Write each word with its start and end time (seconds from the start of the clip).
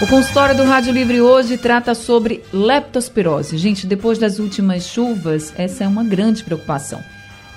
O 0.00 0.06
consultório 0.06 0.56
do 0.56 0.64
Rádio 0.64 0.92
Livre 0.92 1.20
hoje 1.20 1.56
trata 1.56 1.94
sobre 1.94 2.42
leptospirose. 2.52 3.56
Gente, 3.56 3.86
depois 3.86 4.18
das 4.18 4.38
últimas 4.38 4.86
chuvas, 4.88 5.52
essa 5.56 5.84
é 5.84 5.88
uma 5.88 6.02
grande 6.02 6.42
preocupação. 6.42 7.00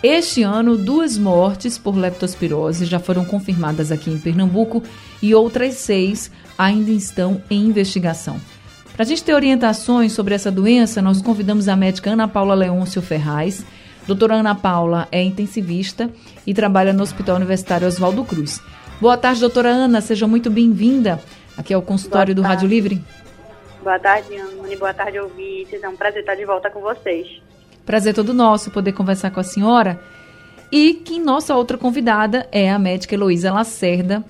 Este 0.03 0.43
ano, 0.43 0.77
duas 0.77 1.17
mortes 1.17 1.77
por 1.77 1.95
leptospirose 1.95 2.85
já 2.85 2.99
foram 2.99 3.25
confirmadas 3.25 3.91
aqui 3.91 4.11
em 4.11 4.19
Pernambuco 4.19 4.83
e 5.21 5.33
outras 5.33 5.75
seis 5.75 6.29
ainda 6.57 6.91
estão 6.91 7.41
em 7.49 7.65
investigação. 7.65 8.39
Para 8.93 9.03
a 9.03 9.07
gente 9.07 9.23
ter 9.23 9.33
orientações 9.33 10.13
sobre 10.13 10.35
essa 10.35 10.51
doença, 10.51 11.01
nós 11.01 11.21
convidamos 11.21 11.67
a 11.67 11.75
médica 11.75 12.11
Ana 12.11 12.27
Paula 12.27 12.53
Leôncio 12.53 13.01
Ferraz. 13.01 13.65
Doutora 14.05 14.35
Ana 14.35 14.53
Paula 14.53 15.07
é 15.11 15.23
intensivista 15.23 16.11
e 16.45 16.53
trabalha 16.53 16.93
no 16.93 17.01
Hospital 17.01 17.37
Universitário 17.37 17.87
Oswaldo 17.87 18.23
Cruz. 18.23 18.61
Boa 19.01 19.17
tarde, 19.17 19.41
doutora 19.41 19.69
Ana, 19.69 19.99
seja 19.99 20.27
muito 20.27 20.49
bem-vinda. 20.49 21.19
Aqui 21.57 21.73
é 21.73 21.77
o 21.77 21.81
consultório 21.81 22.35
do 22.35 22.41
Rádio 22.41 22.67
Livre. 22.67 23.01
Boa 23.81 23.99
tarde, 23.99 24.35
Anne. 24.35 24.75
Boa 24.75 24.93
tarde, 24.93 25.19
ouvintes. 25.19 25.83
É 25.83 25.87
um 25.87 25.95
prazer 25.95 26.21
estar 26.21 26.35
de 26.35 26.45
volta 26.45 26.69
com 26.69 26.81
vocês. 26.81 27.41
Prazer 27.85 28.13
todo 28.13 28.33
nosso 28.33 28.71
poder 28.71 28.93
conversar 28.93 29.29
com 29.31 29.39
a 29.39 29.43
senhora. 29.43 29.99
E 30.71 30.95
que 30.95 31.19
nossa 31.19 31.55
outra 31.55 31.77
convidada 31.77 32.47
é 32.51 32.71
a 32.71 32.79
médica 32.79 33.13
Heloísa 33.13 33.53
Lacerda. 33.53 34.23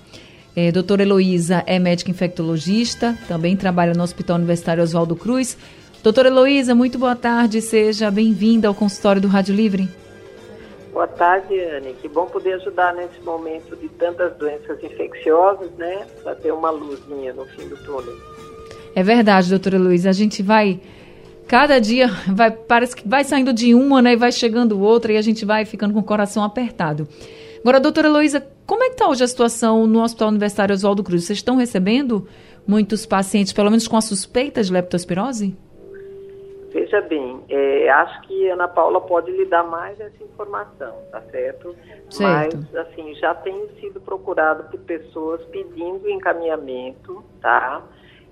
É, 0.55 0.71
doutora 0.71 1.03
Heloísa 1.03 1.63
é 1.65 1.79
médica 1.79 2.11
infectologista, 2.11 3.17
também 3.27 3.57
trabalha 3.57 3.93
no 3.93 4.03
Hospital 4.03 4.37
Universitário 4.37 4.83
Oswaldo 4.83 5.15
Cruz. 5.15 5.57
Doutora 6.03 6.27
Heloísa, 6.27 6.75
muito 6.75 6.99
boa 6.99 7.15
tarde, 7.15 7.61
seja 7.61 8.11
bem-vinda 8.11 8.67
ao 8.67 8.75
consultório 8.75 9.21
do 9.21 9.27
Rádio 9.27 9.55
Livre. 9.55 9.89
Boa 10.95 11.07
tarde, 11.07 11.59
Anne. 11.59 11.93
Que 12.01 12.07
bom 12.07 12.25
poder 12.25 12.53
ajudar 12.53 12.93
nesse 12.95 13.19
momento 13.19 13.75
de 13.75 13.89
tantas 13.89 14.33
doenças 14.37 14.81
infecciosas, 14.81 15.69
né? 15.71 16.07
Para 16.23 16.35
ter 16.35 16.53
uma 16.53 16.69
luzinha 16.69 17.33
no 17.33 17.45
fim 17.47 17.67
do 17.67 17.75
túnel. 17.83 18.15
É 18.95 19.03
verdade, 19.03 19.49
doutora 19.49 19.77
Luiz. 19.77 20.05
A 20.05 20.13
gente 20.13 20.41
vai. 20.41 20.79
Cada 21.49 21.79
dia 21.79 22.07
vai, 22.33 22.49
parece 22.49 22.95
que 22.95 23.05
vai 23.05 23.25
saindo 23.25 23.51
de 23.51 23.75
uma, 23.75 24.01
né? 24.01 24.13
E 24.13 24.15
vai 24.15 24.31
chegando 24.31 24.79
outra 24.79 25.11
e 25.11 25.17
a 25.17 25.21
gente 25.21 25.43
vai 25.43 25.65
ficando 25.65 25.93
com 25.93 25.99
o 25.99 26.03
coração 26.03 26.45
apertado. 26.45 27.05
Agora, 27.59 27.81
doutora 27.81 28.07
Luísa, 28.07 28.47
como 28.65 28.81
é 28.81 28.87
que 28.87 28.93
está 28.93 29.09
hoje 29.09 29.21
a 29.21 29.27
situação 29.27 29.85
no 29.85 30.01
Hospital 30.01 30.29
Universitário 30.29 30.73
Oswaldo 30.73 31.03
Cruz? 31.03 31.25
Vocês 31.25 31.39
estão 31.39 31.57
recebendo 31.57 32.25
muitos 32.65 33.05
pacientes, 33.05 33.51
pelo 33.51 33.69
menos 33.69 33.85
com 33.85 33.97
a 33.97 34.01
suspeita 34.01 34.63
de 34.63 34.71
leptospirose? 34.71 35.57
Veja 36.75 36.99
bem, 36.99 37.41
é, 37.47 37.89
acho 37.89 38.19
que 38.23 38.51
a 38.51 38.53
Ana 38.53 38.67
Paula 38.67 38.99
pode 38.99 39.31
lhe 39.31 39.45
dar 39.45 39.63
mais 39.63 39.97
essa 39.97 40.21
informação, 40.21 40.93
tá 41.09 41.21
certo? 41.31 41.73
certo? 42.09 42.57
Mas, 42.67 42.75
assim, 42.75 43.15
já 43.15 43.33
tem 43.33 43.65
sido 43.79 44.01
procurado 44.01 44.69
por 44.69 44.81
pessoas 44.81 45.41
pedindo 45.45 46.09
encaminhamento, 46.09 47.23
tá? 47.39 47.81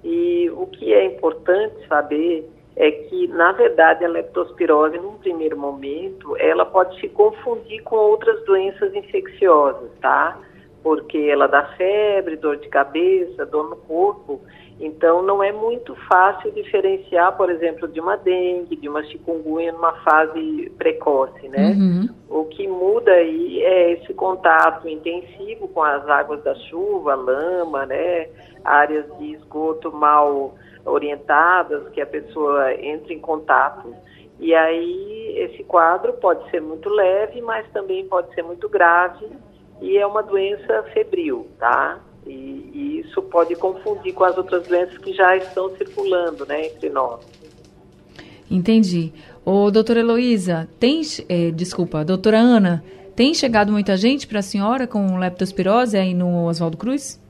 E 0.03 0.51
o 0.57 0.67
que 0.67 0.93
é 0.93 1.05
importante 1.05 1.87
saber 1.87 2.51
é 2.75 2.91
que, 2.91 3.27
na 3.27 3.53
verdade, 3.53 4.03
a 4.03 4.09
leptospirose, 4.09 4.97
num 4.97 5.17
primeiro 5.19 5.57
momento, 5.57 6.35
ela 6.35 6.65
pode 6.65 6.99
se 6.99 7.07
confundir 7.07 7.81
com 7.83 7.95
outras 7.95 8.43
doenças 8.43 8.93
infecciosas, 8.93 9.89
tá? 10.01 10.37
Porque 10.83 11.17
ela 11.17 11.47
dá 11.47 11.63
febre, 11.77 12.35
dor 12.35 12.57
de 12.57 12.67
cabeça, 12.67 13.45
dor 13.45 13.69
no 13.69 13.77
corpo, 13.77 14.41
então, 14.79 15.21
não 15.21 15.43
é 15.43 15.51
muito 15.51 15.95
fácil 16.07 16.51
diferenciar, 16.51 17.37
por 17.37 17.49
exemplo, 17.49 17.87
de 17.87 17.99
uma 17.99 18.15
dengue, 18.17 18.75
de 18.75 18.89
uma 18.89 19.03
chikungunya 19.03 19.71
numa 19.71 19.93
fase 20.03 20.71
precoce, 20.77 21.47
né? 21.47 21.71
Uhum. 21.71 22.09
O 22.29 22.45
que 22.45 22.67
muda 22.67 23.11
aí 23.11 23.61
é 23.63 23.91
esse 23.93 24.13
contato 24.13 24.87
intensivo 24.87 25.67
com 25.67 25.83
as 25.83 26.07
águas 26.09 26.43
da 26.43 26.55
chuva, 26.55 27.15
lama, 27.15 27.85
né? 27.85 28.27
Áreas 28.63 29.05
de 29.17 29.33
esgoto 29.33 29.91
mal 29.91 30.55
orientadas, 30.85 31.87
que 31.89 32.01
a 32.01 32.05
pessoa 32.05 32.73
entra 32.73 33.13
em 33.13 33.19
contato. 33.19 33.93
E 34.39 34.53
aí, 34.53 35.35
esse 35.37 35.63
quadro 35.63 36.13
pode 36.13 36.49
ser 36.49 36.61
muito 36.61 36.89
leve, 36.89 37.41
mas 37.41 37.65
também 37.71 38.05
pode 38.07 38.33
ser 38.33 38.41
muito 38.41 38.67
grave, 38.67 39.25
e 39.79 39.97
é 39.97 40.05
uma 40.05 40.23
doença 40.23 40.83
febril, 40.93 41.47
tá? 41.59 41.99
E, 42.25 42.69
e, 42.73 42.99
isso 43.01 43.21
pode 43.23 43.55
confundir 43.55 44.13
com 44.13 44.23
as 44.23 44.37
outras 44.37 44.67
doenças 44.67 44.97
que 44.97 45.13
já 45.13 45.35
estão 45.35 45.75
circulando 45.77 46.45
né, 46.45 46.67
entre 46.67 46.89
nós. 46.89 47.21
Entendi. 48.49 49.11
Ô, 49.45 49.69
doutora 49.71 49.99
Heloísa, 49.99 50.69
tem, 50.79 51.01
é, 51.27 51.51
desculpa, 51.51 52.05
doutora 52.05 52.39
Ana, 52.39 52.83
tem 53.15 53.33
chegado 53.33 53.71
muita 53.71 53.97
gente 53.97 54.25
para 54.25 54.39
a 54.39 54.43
senhora 54.43 54.87
com 54.87 55.17
leptospirose 55.17 55.97
aí 55.97 56.13
no 56.13 56.45
Oswaldo 56.45 56.77
Cruz? 56.77 57.22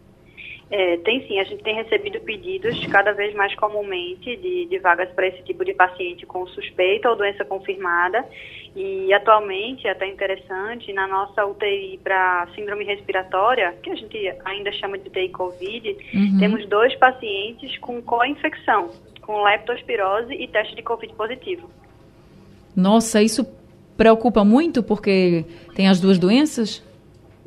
É, 0.75 0.97
tem 0.97 1.27
sim, 1.27 1.39
a 1.39 1.43
gente 1.43 1.61
tem 1.61 1.75
recebido 1.75 2.19
pedidos 2.21 2.83
cada 2.87 3.11
vez 3.11 3.31
mais 3.35 3.53
comumente 3.53 4.35
de, 4.35 4.65
de 4.65 4.79
vagas 4.79 5.07
para 5.11 5.27
esse 5.27 5.43
tipo 5.43 5.63
de 5.63 5.71
paciente 5.71 6.25
com 6.25 6.47
suspeita 6.47 7.11
ou 7.11 7.15
doença 7.15 7.45
confirmada. 7.45 8.25
E 8.75 9.13
atualmente, 9.13 9.87
é 9.87 9.91
até 9.91 10.07
interessante, 10.07 10.91
na 10.91 11.07
nossa 11.07 11.45
UTI 11.45 11.99
para 12.03 12.47
síndrome 12.55 12.85
respiratória, 12.85 13.75
que 13.83 13.91
a 13.91 13.95
gente 13.95 14.17
ainda 14.43 14.71
chama 14.71 14.97
de 14.97 15.09
UTI 15.09 15.29
COVID, 15.29 15.95
uhum. 16.11 16.39
temos 16.39 16.67
dois 16.67 16.95
pacientes 16.95 17.77
com 17.77 18.01
co-infecção, 18.01 18.89
com 19.21 19.43
leptospirose 19.43 20.33
e 20.33 20.47
teste 20.47 20.75
de 20.75 20.81
COVID 20.81 21.13
positivo. 21.13 21.69
Nossa, 22.75 23.21
isso 23.21 23.45
preocupa 23.95 24.43
muito 24.43 24.81
porque 24.81 25.45
tem 25.75 25.87
as 25.87 25.99
duas 25.99 26.17
doenças? 26.17 26.83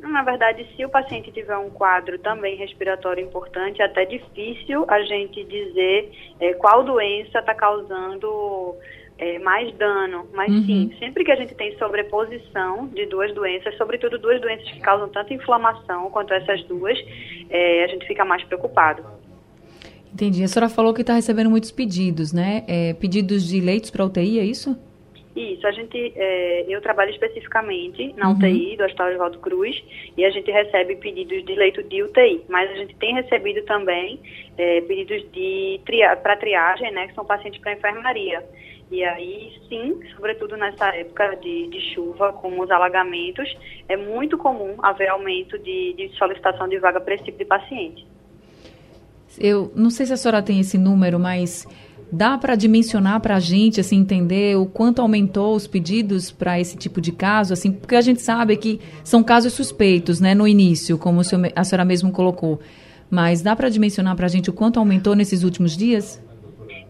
Na 0.07 0.23
verdade, 0.23 0.65
se 0.75 0.85
o 0.85 0.89
paciente 0.89 1.31
tiver 1.31 1.57
um 1.57 1.69
quadro 1.69 2.17
também 2.19 2.55
respiratório 2.55 3.23
importante, 3.23 3.81
é 3.81 3.85
até 3.85 4.05
difícil 4.05 4.85
a 4.87 5.01
gente 5.01 5.43
dizer 5.43 6.11
é, 6.39 6.53
qual 6.53 6.83
doença 6.83 7.39
está 7.39 7.53
causando 7.53 8.75
é, 9.17 9.39
mais 9.39 9.73
dano. 9.75 10.27
Mas 10.33 10.51
uhum. 10.51 10.65
sim, 10.65 10.95
sempre 10.99 11.23
que 11.23 11.31
a 11.31 11.35
gente 11.35 11.53
tem 11.55 11.77
sobreposição 11.77 12.87
de 12.87 13.05
duas 13.05 13.33
doenças, 13.33 13.75
sobretudo 13.77 14.17
duas 14.17 14.39
doenças 14.39 14.69
que 14.69 14.79
causam 14.79 15.09
tanta 15.09 15.33
inflamação 15.33 16.09
quanto 16.09 16.33
essas 16.33 16.63
duas, 16.63 16.97
é, 17.49 17.83
a 17.83 17.87
gente 17.87 18.07
fica 18.07 18.23
mais 18.23 18.43
preocupado. 18.43 19.03
Entendi. 20.13 20.43
A 20.43 20.47
senhora 20.47 20.69
falou 20.69 20.93
que 20.93 21.01
está 21.01 21.13
recebendo 21.13 21.49
muitos 21.49 21.69
pedidos, 21.69 22.31
né? 22.31 22.63
É, 22.67 22.93
pedidos 22.93 23.47
de 23.47 23.59
leitos 23.59 23.91
para 23.91 24.05
UTI, 24.05 24.39
é 24.39 24.43
isso? 24.43 24.77
Isso, 25.37 25.67
a 25.67 25.71
gente, 25.71 26.13
é, 26.15 26.65
eu 26.67 26.81
trabalho 26.81 27.11
especificamente 27.11 28.11
na 28.17 28.27
uhum. 28.29 28.33
UTI 28.35 28.75
do 28.75 28.83
Hospital 28.83 29.11
Oswaldo 29.11 29.37
Cruz 29.37 29.83
e 30.17 30.25
a 30.25 30.31
gente 30.31 30.49
recebe 30.49 30.95
pedidos 30.95 31.45
de 31.45 31.53
leito 31.53 31.83
de 31.83 32.01
UTI, 32.01 32.41
mas 32.49 32.71
a 32.71 32.73
gente 32.73 32.95
tem 32.95 33.13
recebido 33.13 33.63
também 33.65 34.19
é, 34.57 34.81
pedidos 34.81 35.23
de 35.31 35.79
tria, 35.85 36.15
para 36.15 36.35
triagem, 36.37 36.91
né, 36.91 37.07
que 37.07 37.13
são 37.13 37.23
pacientes 37.23 37.61
para 37.61 37.73
enfermaria. 37.73 38.43
E 38.89 39.03
aí, 39.03 39.53
sim, 39.69 39.99
sobretudo 40.15 40.57
nessa 40.57 40.87
época 40.95 41.35
de, 41.35 41.67
de, 41.67 41.93
chuva, 41.93 42.33
com 42.33 42.59
os 42.59 42.71
alagamentos, 42.71 43.55
é 43.87 43.95
muito 43.95 44.39
comum 44.39 44.75
haver 44.81 45.09
aumento 45.09 45.59
de, 45.59 45.93
de 45.93 46.09
solicitação 46.17 46.67
de 46.67 46.79
vaga 46.79 46.99
para 46.99 47.13
esse 47.13 47.25
tipo 47.25 47.37
de 47.37 47.45
paciente. 47.45 48.07
Eu 49.37 49.71
não 49.75 49.91
sei 49.91 50.07
se 50.07 50.13
a 50.13 50.17
senhora 50.17 50.41
tem 50.41 50.59
esse 50.59 50.79
número, 50.79 51.19
mas 51.19 51.67
Dá 52.11 52.37
para 52.37 52.55
dimensionar 52.55 53.19
para 53.19 53.35
a 53.35 53.39
gente, 53.39 53.81
assim, 53.81 53.97
entender 53.97 54.55
o 54.57 54.65
quanto 54.65 55.01
aumentou 55.01 55.53
os 55.55 55.67
pedidos 55.67 56.31
para 56.31 56.59
esse 56.59 56.77
tipo 56.77 57.01
de 57.01 57.11
caso, 57.11 57.53
assim, 57.53 57.71
porque 57.71 57.95
a 57.95 58.01
gente 58.01 58.21
sabe 58.21 58.55
que 58.55 58.79
são 59.03 59.21
casos 59.21 59.53
suspeitos, 59.53 60.21
né, 60.21 60.33
no 60.33 60.47
início, 60.47 60.97
como 60.97 61.19
a 61.19 61.63
senhora 61.63 61.85
mesmo 61.85 62.11
colocou. 62.11 62.61
Mas 63.09 63.41
dá 63.41 63.55
para 63.55 63.69
dimensionar 63.69 64.15
para 64.15 64.25
a 64.25 64.29
gente 64.29 64.49
o 64.49 64.53
quanto 64.53 64.79
aumentou 64.79 65.15
nesses 65.15 65.43
últimos 65.43 65.75
dias? 65.75 66.23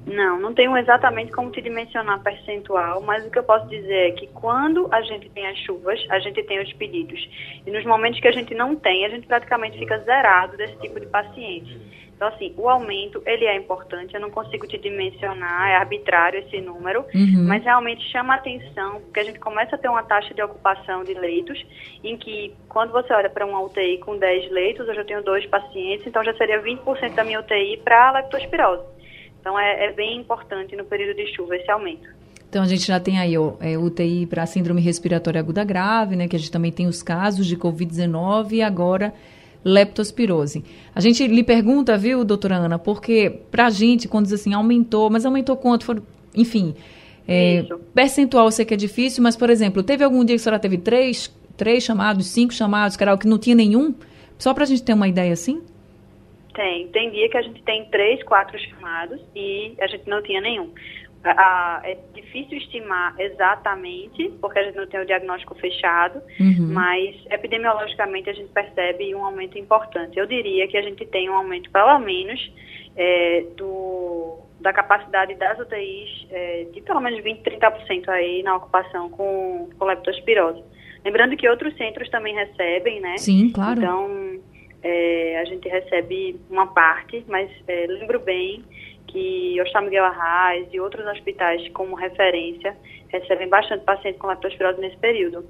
Não, 0.08 0.40
não 0.40 0.54
tenho 0.54 0.76
exatamente 0.78 1.34
como 1.34 1.52
te 1.52 1.62
dimensionar 1.62 2.24
percentual, 2.24 3.02
mas 3.02 3.26
o 3.26 3.30
que 3.30 3.40
eu 3.40 3.44
posso 3.44 3.68
dizer 3.68 4.08
é 4.08 4.12
que 4.12 4.28
quando 4.28 4.88
a 4.90 5.02
gente 5.02 5.30
tem 5.30 5.46
as 5.48 5.58
chuvas, 5.60 6.00
a 6.10 6.18
gente 6.20 6.42
tem 6.44 6.62
os 6.64 6.72
pedidos. 6.74 7.20
E 7.66 7.72
nos 7.72 7.84
momentos 7.86 8.20
que 8.22 8.28
a 8.28 8.32
gente 8.32 8.56
não 8.56 8.74
tem, 8.74 9.06
a 9.06 9.10
gente 9.10 9.28
praticamente 9.28 9.78
fica 9.78 9.98
zerado 10.00 10.56
desse 10.56 10.78
tipo 10.78 10.98
de 10.98 11.08
paciente. 11.08 11.78
Então, 12.18 12.30
assim, 12.30 12.52
o 12.58 12.68
aumento, 12.68 13.22
ele 13.28 13.46
é 13.46 13.56
importante, 13.56 14.16
eu 14.16 14.20
não 14.20 14.32
consigo 14.32 14.66
te 14.66 14.76
dimensionar, 14.80 15.70
é 15.70 15.76
arbitrário 15.76 16.40
esse 16.40 16.60
número, 16.60 17.06
uhum. 17.14 17.46
mas 17.48 17.64
realmente 17.64 18.04
chama 18.12 18.34
atenção, 18.34 19.02
porque 19.02 19.20
a 19.20 19.24
gente 19.24 19.40
começa 19.40 19.76
a 19.76 19.78
ter 19.78 19.88
uma 19.88 20.02
taxa 20.02 20.34
de 20.34 20.42
ocupação 20.42 21.04
de 21.04 21.14
leitos, 21.14 21.64
em 22.04 22.18
que, 22.18 22.56
quando 22.68 22.92
você 22.92 23.14
olha 23.14 23.30
para 23.30 23.46
uma 23.46 23.62
UTI 23.62 24.00
com 24.00 24.18
10 24.18 24.52
leitos, 24.52 24.88
hoje 24.88 25.00
eu 25.00 25.06
tenho 25.06 25.24
dois 25.24 25.46
pacientes, 25.46 26.08
então 26.08 26.24
já 26.24 26.34
seria 26.34 26.60
20% 26.60 27.14
da 27.14 27.24
minha 27.24 27.40
UTI 27.40 27.78
para 27.84 28.12
leptospirose. 28.14 28.84
Então, 29.40 29.58
é, 29.60 29.86
é 29.86 29.94
bem 29.94 30.20
importante 30.20 30.76
no 30.76 30.86
período 30.86 31.16
de 31.16 31.36
chuva 31.36 31.56
esse 31.56 31.70
aumento. 31.70 32.18
Então 32.50 32.64
a 32.64 32.68
gente 32.68 32.88
já 32.88 33.00
tem 33.00 33.20
aí 33.20 33.38
ó, 33.38 33.54
é, 33.60 33.78
UTI 33.78 34.26
para 34.26 34.46
síndrome 34.46 34.82
respiratória 34.82 35.40
aguda 35.40 35.66
grave, 35.66 36.16
né? 36.16 36.28
Que 36.30 36.36
a 36.38 36.40
gente 36.40 36.50
também 36.50 36.72
tem 36.72 36.88
os 36.88 37.04
casos 37.04 37.46
de 37.46 37.58
Covid-19 37.58 38.54
e 38.54 38.62
agora 38.62 39.14
leptospirose. 39.68 40.64
A 40.96 41.02
gente 41.02 41.28
lhe 41.28 41.44
pergunta, 41.44 41.98
viu, 41.98 42.24
doutora 42.24 42.56
Ana, 42.56 42.80
porque 42.80 43.42
para 43.52 43.68
a 43.68 43.70
gente, 43.70 44.08
quando 44.08 44.26
diz 44.26 44.34
assim, 44.34 44.54
aumentou, 44.54 45.10
mas 45.10 45.26
aumentou 45.26 45.58
quanto? 45.58 45.86
For, 45.86 46.02
enfim, 46.34 46.74
é, 47.28 47.66
percentual 47.94 48.46
eu 48.46 48.52
sei 48.52 48.66
que 48.66 48.74
é 48.74 48.78
difícil, 48.78 49.22
mas, 49.22 49.36
por 49.36 49.50
exemplo, 49.50 49.84
teve 49.84 50.04
algum 50.04 50.24
dia 50.24 50.36
que 50.36 50.42
a 50.42 50.44
senhora 50.44 50.60
teve 50.60 50.78
três, 50.78 51.28
três 51.58 51.84
chamados, 51.84 52.28
cinco 52.28 52.54
chamados, 52.54 52.96
que 52.96 53.28
não 53.28 53.38
tinha 53.38 53.56
nenhum? 53.56 53.94
Só 54.38 54.54
para 54.54 54.64
a 54.64 54.68
gente 54.68 54.84
ter 54.84 54.94
uma 54.94 55.08
ideia 55.08 55.34
assim? 55.34 55.62
Tem. 56.54 56.88
Tem 56.88 57.12
dia 57.12 57.30
que 57.30 57.38
a 57.38 57.42
gente 57.42 57.62
tem 57.64 57.86
três, 57.86 58.24
quatro 58.24 58.58
chamados 58.58 59.20
e 59.36 59.74
a 59.80 59.88
gente 59.88 60.08
não 60.08 60.24
tinha 60.24 60.40
nenhum. 60.40 60.72
A, 61.32 61.82
é 61.84 61.98
difícil 62.14 62.58
estimar 62.58 63.16
exatamente, 63.20 64.30
porque 64.42 64.60
a 64.60 64.64
gente 64.64 64.76
não 64.76 64.88
tem 64.88 65.00
o 65.00 65.06
diagnóstico 65.06 65.56
fechado, 65.56 66.22
uhum. 66.40 66.74
mas 66.74 67.16
epidemiologicamente 67.30 68.30
a 68.30 68.34
gente 68.34 68.52
percebe 68.52 69.14
um 69.16 69.26
aumento 69.26 69.58
importante. 69.58 70.18
Eu 70.18 70.26
diria 70.26 70.68
que 70.68 70.78
a 70.78 70.82
gente 70.82 71.06
tem 71.06 71.30
um 71.30 71.36
aumento, 71.36 71.70
pelo 71.72 72.00
menos, 72.00 72.40
é, 72.96 73.46
do, 73.56 74.40
da 74.60 74.74
capacidade 74.74 75.36
das 75.36 75.60
UTIs 75.60 76.28
é, 76.32 76.68
de 76.74 76.82
pelo 76.82 77.00
menos 77.00 77.24
20, 77.24 77.42
30% 77.42 78.10
aí 78.10 78.42
na 78.44 78.56
ocupação 78.56 79.10
com, 79.10 79.70
com 79.78 79.86
leptospirose. 79.86 80.64
Lembrando 81.06 81.38
que 81.38 81.48
outros 81.48 81.76
centros 81.78 82.10
também 82.10 82.34
recebem, 82.36 83.00
né? 83.00 83.18
Sim, 83.18 83.52
claro. 83.52 83.80
Então, 83.80 84.40
é, 84.84 85.40
a 85.40 85.46
gente 85.46 85.68
recebe 85.70 86.40
uma 86.50 86.68
parte, 86.68 87.24
mas 87.28 87.50
é, 87.68 87.86
lembro 87.88 88.20
bem 88.20 88.64
que 89.08 89.60
Hospital 89.62 89.84
Miguel 89.84 90.06
Arraes 90.06 90.68
e 90.72 90.80
outros 90.80 91.06
hospitais 91.08 91.68
como 91.70 91.96
referência 91.96 92.76
recebem 93.10 93.48
bastante 93.48 93.84
pacientes 93.84 94.20
com 94.20 94.28
leptospirose 94.28 94.80
nesse 94.80 94.98
período. 94.98 95.46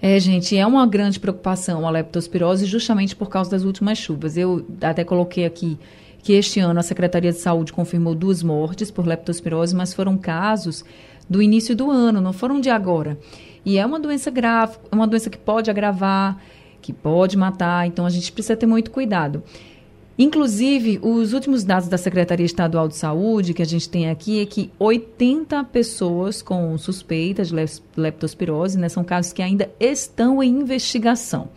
É, 0.00 0.18
gente, 0.20 0.56
é 0.56 0.64
uma 0.64 0.86
grande 0.86 1.18
preocupação 1.18 1.86
a 1.86 1.90
leptospirose 1.90 2.66
justamente 2.66 3.16
por 3.16 3.28
causa 3.28 3.50
das 3.50 3.64
últimas 3.64 3.98
chuvas. 3.98 4.36
Eu 4.36 4.64
até 4.80 5.02
coloquei 5.02 5.44
aqui 5.44 5.76
que 6.22 6.34
este 6.34 6.60
ano 6.60 6.78
a 6.78 6.82
Secretaria 6.82 7.32
de 7.32 7.38
Saúde 7.38 7.72
confirmou 7.72 8.14
duas 8.14 8.42
mortes 8.42 8.90
por 8.90 9.06
leptospirose, 9.06 9.74
mas 9.74 9.92
foram 9.92 10.16
casos 10.16 10.84
do 11.28 11.42
início 11.42 11.74
do 11.74 11.90
ano, 11.90 12.20
não 12.20 12.32
foram 12.32 12.60
de 12.60 12.70
agora. 12.70 13.18
E 13.64 13.76
é 13.76 13.84
uma 13.84 13.98
doença 13.98 14.30
grave, 14.30 14.78
uma 14.90 15.06
doença 15.06 15.28
que 15.28 15.38
pode 15.38 15.70
agravar, 15.70 16.40
que 16.80 16.92
pode 16.92 17.36
matar, 17.36 17.86
então 17.86 18.06
a 18.06 18.10
gente 18.10 18.30
precisa 18.30 18.56
ter 18.56 18.66
muito 18.66 18.90
cuidado. 18.90 19.42
Inclusive, 20.18 20.98
os 21.00 21.32
últimos 21.32 21.62
dados 21.62 21.88
da 21.88 21.96
Secretaria 21.96 22.44
Estadual 22.44 22.88
de 22.88 22.96
Saúde 22.96 23.54
que 23.54 23.62
a 23.62 23.64
gente 23.66 23.88
tem 23.88 24.10
aqui 24.10 24.40
é 24.40 24.46
que 24.46 24.68
80 24.76 25.62
pessoas 25.64 26.42
com 26.42 26.76
suspeita 26.76 27.44
de 27.44 27.54
leptospirose, 27.96 28.76
né, 28.76 28.88
são 28.88 29.04
casos 29.04 29.32
que 29.32 29.40
ainda 29.40 29.70
estão 29.78 30.42
em 30.42 30.48
investigação. 30.50 31.50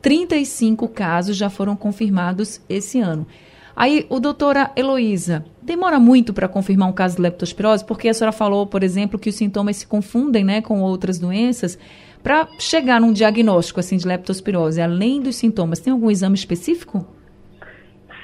35 0.00 0.86
casos 0.86 1.36
já 1.36 1.50
foram 1.50 1.74
confirmados 1.74 2.60
esse 2.68 3.00
ano. 3.00 3.26
Aí, 3.74 4.06
o 4.08 4.20
doutora 4.20 4.70
Heloísa, 4.76 5.44
demora 5.60 5.98
muito 5.98 6.32
para 6.32 6.46
confirmar 6.46 6.88
um 6.88 6.92
caso 6.92 7.16
de 7.16 7.22
leptospirose? 7.22 7.84
Porque 7.84 8.08
a 8.08 8.14
senhora 8.14 8.32
falou, 8.32 8.68
por 8.68 8.84
exemplo, 8.84 9.18
que 9.18 9.28
os 9.28 9.34
sintomas 9.34 9.78
se 9.78 9.86
confundem 9.86 10.44
né, 10.44 10.62
com 10.62 10.80
outras 10.80 11.18
doenças. 11.18 11.76
Para 12.22 12.48
chegar 12.58 13.00
num 13.00 13.12
diagnóstico 13.12 13.80
assim 13.80 13.96
de 13.96 14.06
leptospirose, 14.06 14.80
além 14.80 15.20
dos 15.20 15.34
sintomas, 15.34 15.80
tem 15.80 15.92
algum 15.92 16.08
exame 16.10 16.36
específico? 16.36 17.04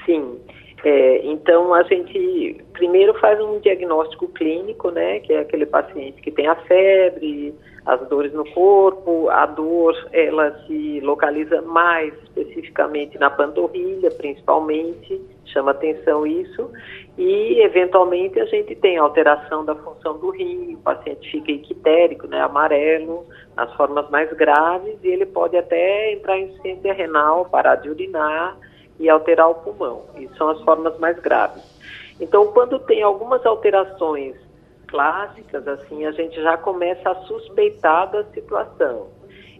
Sim. 0.05 0.39
É, 0.83 1.25
então, 1.25 1.73
a 1.73 1.83
gente 1.83 2.61
primeiro 2.73 3.13
faz 3.19 3.39
um 3.39 3.59
diagnóstico 3.59 4.27
clínico, 4.27 4.91
né, 4.91 5.19
que 5.19 5.31
é 5.31 5.39
aquele 5.39 5.65
paciente 5.65 6.21
que 6.21 6.29
tem 6.29 6.45
a 6.47 6.55
febre, 6.55 7.55
as 7.85 8.05
dores 8.09 8.33
no 8.33 8.45
corpo, 8.51 9.29
a 9.29 9.45
dor, 9.45 9.95
ela 10.11 10.51
se 10.65 10.99
localiza 11.01 11.61
mais 11.61 12.13
especificamente 12.23 13.17
na 13.17 13.29
panturrilha, 13.29 14.09
principalmente, 14.11 15.21
chama 15.45 15.71
atenção 15.71 16.25
isso, 16.25 16.69
e 17.17 17.61
eventualmente 17.61 18.39
a 18.39 18.45
gente 18.45 18.75
tem 18.75 18.97
alteração 18.97 19.63
da 19.63 19.75
função 19.75 20.17
do 20.17 20.31
rim, 20.31 20.75
o 20.75 20.79
paciente 20.79 21.29
fica 21.29 21.51
equitérico, 21.51 22.27
né, 22.27 22.41
amarelo, 22.41 23.25
nas 23.55 23.73
formas 23.75 24.09
mais 24.09 24.31
graves, 24.33 24.97
e 25.03 25.07
ele 25.07 25.25
pode 25.25 25.55
até 25.55 26.13
entrar 26.13 26.37
em 26.37 26.45
insuficiência 26.45 26.93
renal, 26.93 27.45
parar 27.45 27.75
de 27.75 27.89
urinar, 27.89 28.57
e 29.03 29.09
alterar 29.09 29.49
o 29.49 29.55
pulmão. 29.55 30.03
Isso 30.17 30.33
são 30.37 30.49
as 30.49 30.61
formas 30.61 30.97
mais 30.97 31.19
graves. 31.19 31.61
Então, 32.21 32.47
quando 32.47 32.79
tem 32.79 33.03
algumas 33.03 33.45
alterações 33.45 34.35
clássicas, 34.87 35.67
assim, 35.67 36.05
a 36.05 36.11
gente 36.11 36.41
já 36.41 36.55
começa 36.55 37.09
a 37.09 37.15
suspeitar 37.25 38.09
da 38.11 38.23
situação. 38.25 39.07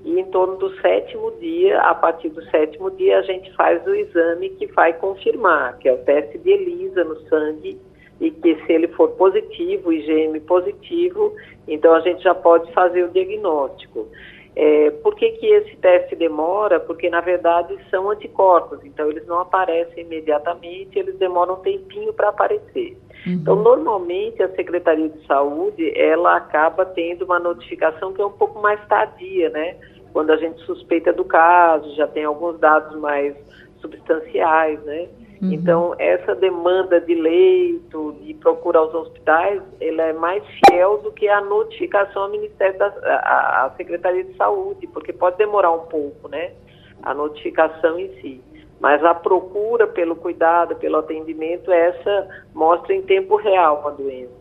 E 0.05 0.17
em 0.17 0.25
torno 0.25 0.55
do 0.55 0.69
sétimo 0.79 1.31
dia, 1.39 1.81
a 1.81 1.93
partir 1.93 2.29
do 2.29 2.43
sétimo 2.45 2.89
dia, 2.91 3.19
a 3.19 3.21
gente 3.21 3.53
faz 3.53 3.85
o 3.85 3.93
exame 3.93 4.49
que 4.51 4.67
vai 4.67 4.93
confirmar, 4.93 5.77
que 5.77 5.89
é 5.89 5.93
o 5.93 5.97
teste 5.97 6.37
de 6.37 6.49
ELISA 6.49 7.03
no 7.03 7.19
sangue, 7.27 7.77
e 8.21 8.31
que 8.31 8.55
se 8.65 8.71
ele 8.71 8.87
for 8.89 9.09
positivo, 9.11 9.91
IgM 9.91 10.39
positivo, 10.41 11.35
então 11.67 11.93
a 11.93 11.99
gente 11.99 12.23
já 12.23 12.33
pode 12.33 12.71
fazer 12.71 13.03
o 13.03 13.09
diagnóstico. 13.09 14.07
É, 14.55 14.91
por 14.91 15.15
que, 15.15 15.31
que 15.31 15.47
esse 15.47 15.75
teste 15.77 16.15
demora? 16.15 16.79
Porque, 16.79 17.09
na 17.09 17.21
verdade, 17.21 17.75
são 17.89 18.09
anticorpos, 18.11 18.79
então 18.83 19.09
eles 19.09 19.25
não 19.25 19.39
aparecem 19.39 20.03
imediatamente, 20.03 20.97
eles 20.97 21.17
demoram 21.17 21.55
um 21.55 21.61
tempinho 21.61 22.13
para 22.13 22.29
aparecer. 22.29 22.95
Uhum. 23.25 23.33
Então, 23.33 23.55
normalmente, 23.55 24.43
a 24.43 24.49
Secretaria 24.55 25.09
de 25.09 25.25
Saúde, 25.25 25.91
ela 25.97 26.37
acaba 26.37 26.85
tendo 26.85 27.25
uma 27.25 27.39
notificação 27.39 28.13
que 28.13 28.21
é 28.21 28.25
um 28.25 28.31
pouco 28.31 28.61
mais 28.61 28.79
tardia, 28.87 29.49
né? 29.49 29.75
Quando 30.11 30.29
a 30.29 30.37
gente 30.37 30.61
suspeita 30.65 31.11
do 31.11 31.25
caso, 31.25 31.95
já 31.95 32.05
tem 32.05 32.23
alguns 32.23 32.59
dados 32.59 32.95
mais 32.99 33.35
substanciais, 33.81 34.79
né? 34.83 35.07
Uhum. 35.43 35.51
Então, 35.51 35.95
essa 35.99 36.33
demanda 36.35 37.01
de 37.01 37.13
leito, 37.13 38.15
de 38.21 38.33
procurar 38.35 38.83
os 38.83 38.93
hospitais, 38.93 39.61
ela 39.81 40.03
é 40.03 40.13
mais 40.13 40.41
fiel 40.65 40.99
do 40.99 41.11
que 41.11 41.27
a 41.27 41.41
notificação 41.41 42.23
ao 42.23 42.29
Ministério 42.29 42.79
da 42.79 42.87
a, 42.87 43.65
a 43.65 43.69
Secretaria 43.71 44.23
de 44.23 44.33
Saúde, 44.37 44.87
porque 44.87 45.11
pode 45.11 45.37
demorar 45.37 45.71
um 45.71 45.85
pouco, 45.87 46.29
né? 46.29 46.53
A 47.01 47.13
notificação 47.13 47.99
em 47.99 48.07
si. 48.21 48.41
Mas 48.79 49.03
a 49.03 49.13
procura 49.13 49.85
pelo 49.85 50.15
cuidado, 50.15 50.77
pelo 50.77 50.97
atendimento, 50.97 51.71
essa 51.71 52.27
mostra 52.53 52.93
em 52.93 53.01
tempo 53.01 53.35
real 53.35 53.85
a 53.85 53.91
doença. 53.91 54.31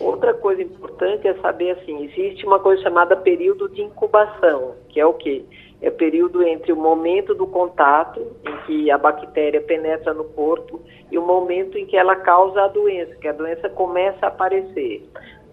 Outra 0.00 0.32
coisa 0.34 0.62
importante 0.62 1.28
é 1.28 1.34
saber 1.34 1.70
assim, 1.70 2.04
existe 2.04 2.46
uma 2.46 2.58
coisa 2.58 2.82
chamada 2.82 3.16
período 3.16 3.68
de 3.68 3.82
incubação, 3.82 4.74
que 4.88 5.00
é 5.00 5.06
o 5.06 5.14
quê? 5.14 5.44
É 5.80 5.88
o 5.88 5.92
período 5.92 6.42
entre 6.42 6.72
o 6.72 6.76
momento 6.76 7.34
do 7.34 7.46
contato, 7.46 8.20
em 8.44 8.56
que 8.66 8.90
a 8.90 8.96
bactéria 8.96 9.60
penetra 9.60 10.14
no 10.14 10.24
corpo, 10.24 10.80
e 11.10 11.18
o 11.18 11.22
momento 11.22 11.76
em 11.76 11.86
que 11.86 11.96
ela 11.96 12.16
causa 12.16 12.62
a 12.62 12.68
doença, 12.68 13.14
que 13.16 13.28
a 13.28 13.32
doença 13.32 13.68
começa 13.68 14.24
a 14.24 14.28
aparecer. 14.28 15.06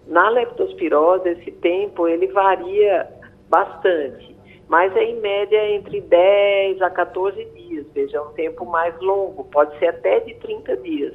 Na 0.07 0.29
leptospirose, 0.29 1.29
esse 1.29 1.51
tempo 1.51 2.07
ele 2.07 2.27
varia 2.27 3.07
bastante, 3.49 4.35
mas 4.67 4.95
é 4.95 5.03
em 5.03 5.19
média 5.19 5.69
entre 5.71 6.01
10 6.01 6.81
a 6.81 6.89
14 6.89 7.43
dias, 7.55 7.85
veja, 7.93 8.17
é 8.17 8.21
um 8.21 8.33
tempo 8.33 8.65
mais 8.65 8.97
longo, 9.01 9.43
pode 9.45 9.77
ser 9.77 9.87
até 9.87 10.19
de 10.21 10.35
30 10.35 10.77
dias. 10.77 11.13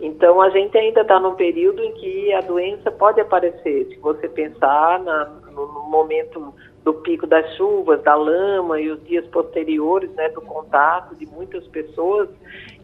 Então, 0.00 0.40
a 0.40 0.48
gente 0.48 0.76
ainda 0.78 1.02
está 1.02 1.20
num 1.20 1.34
período 1.34 1.82
em 1.84 1.92
que 1.92 2.32
a 2.32 2.40
doença 2.40 2.90
pode 2.90 3.20
aparecer. 3.20 3.86
Se 3.88 3.98
você 3.98 4.28
pensar 4.30 4.98
na, 5.00 5.26
no, 5.52 5.66
no 5.66 5.90
momento 5.90 6.54
do 6.84 6.94
pico 6.94 7.26
das 7.26 7.54
chuvas, 7.56 8.02
da 8.02 8.14
lama 8.14 8.80
e 8.80 8.90
os 8.90 9.02
dias 9.04 9.26
posteriores, 9.26 10.10
né, 10.14 10.28
do 10.30 10.40
contato 10.40 11.14
de 11.14 11.26
muitas 11.26 11.66
pessoas. 11.68 12.28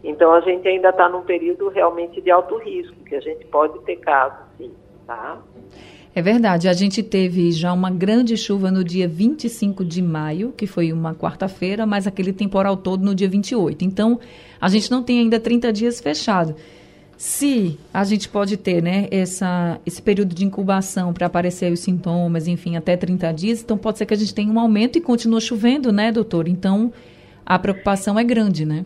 Então 0.03 0.33
a 0.33 0.41
gente 0.41 0.67
ainda 0.67 0.89
está 0.89 1.09
num 1.09 1.23
período 1.23 1.69
realmente 1.69 2.21
de 2.21 2.29
alto 2.29 2.57
risco, 2.57 2.95
que 3.03 3.15
a 3.15 3.19
gente 3.19 3.45
pode 3.45 3.79
ter 3.79 3.97
casos, 3.97 4.45
sim, 4.57 4.71
tá? 5.05 5.41
É 6.17 6.21
verdade, 6.21 6.67
a 6.67 6.73
gente 6.73 7.03
teve 7.03 7.51
já 7.51 7.71
uma 7.71 7.91
grande 7.91 8.35
chuva 8.35 8.71
no 8.71 8.83
dia 8.83 9.07
25 9.07 9.85
de 9.85 10.01
maio, 10.01 10.51
que 10.51 10.65
foi 10.65 10.91
uma 10.91 11.13
quarta-feira, 11.13 11.85
mas 11.85 12.07
aquele 12.07 12.33
temporal 12.33 12.75
todo 12.75 13.05
no 13.05 13.13
dia 13.13 13.29
28. 13.29 13.85
Então, 13.85 14.19
a 14.59 14.67
gente 14.67 14.89
não 14.89 15.03
tem 15.03 15.19
ainda 15.19 15.39
30 15.39 15.71
dias 15.71 16.01
fechado. 16.01 16.55
Se 17.17 17.79
a 17.91 18.03
gente 18.03 18.29
pode 18.29 18.57
ter 18.57 18.79
né, 18.81 19.07
essa, 19.09 19.81
esse 19.83 19.99
período 19.99 20.35
de 20.35 20.45
incubação 20.45 21.11
para 21.11 21.25
aparecer 21.25 21.71
os 21.71 21.79
sintomas, 21.79 22.47
enfim, 22.47 22.77
até 22.77 22.95
30 22.95 23.31
dias, 23.33 23.63
então 23.63 23.75
pode 23.75 23.97
ser 23.97 24.05
que 24.05 24.13
a 24.13 24.17
gente 24.17 24.35
tenha 24.35 24.53
um 24.53 24.59
aumento 24.59 24.99
e 24.99 25.01
continue 25.01 25.41
chovendo, 25.41 25.91
né, 25.91 26.11
doutor? 26.11 26.47
Então, 26.47 26.93
a 27.43 27.57
preocupação 27.57 28.19
é 28.19 28.23
grande, 28.23 28.65
né? 28.65 28.85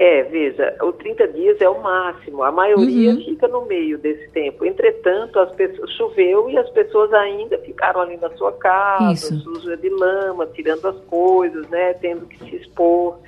É, 0.00 0.22
veja, 0.24 0.76
o 0.80 0.92
30 0.92 1.28
dias 1.28 1.60
é 1.60 1.68
o 1.68 1.82
máximo, 1.82 2.42
a 2.42 2.52
maioria 2.52 3.10
uhum. 3.10 3.24
fica 3.24 3.46
no 3.48 3.66
meio 3.66 3.98
desse 3.98 4.28
tempo. 4.30 4.64
Entretanto, 4.64 5.40
as 5.40 5.50
pessoas 5.52 5.92
choveu 5.92 6.48
e 6.50 6.56
as 6.56 6.70
pessoas 6.70 7.12
ainda 7.12 7.58
ficaram 7.58 8.00
ali 8.00 8.16
na 8.16 8.30
sua 8.36 8.52
casa, 8.52 9.12
Isso. 9.12 9.40
suja 9.40 9.76
de 9.76 9.88
lama, 9.88 10.46
tirando 10.46 10.86
as 10.86 10.98
coisas, 11.06 11.68
né, 11.68 11.94
tendo 11.94 12.26
que 12.26 12.38
se 12.38 12.56
expor. 12.56 13.18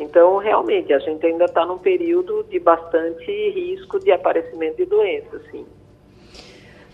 Então, 0.00 0.38
realmente, 0.38 0.92
a 0.92 0.98
gente 0.98 1.24
ainda 1.26 1.44
está 1.44 1.66
num 1.66 1.78
período 1.78 2.42
de 2.44 2.58
bastante 2.58 3.30
risco 3.50 4.00
de 4.00 4.10
aparecimento 4.10 4.78
de 4.78 4.86
doenças, 4.86 5.42
sim. 5.50 5.66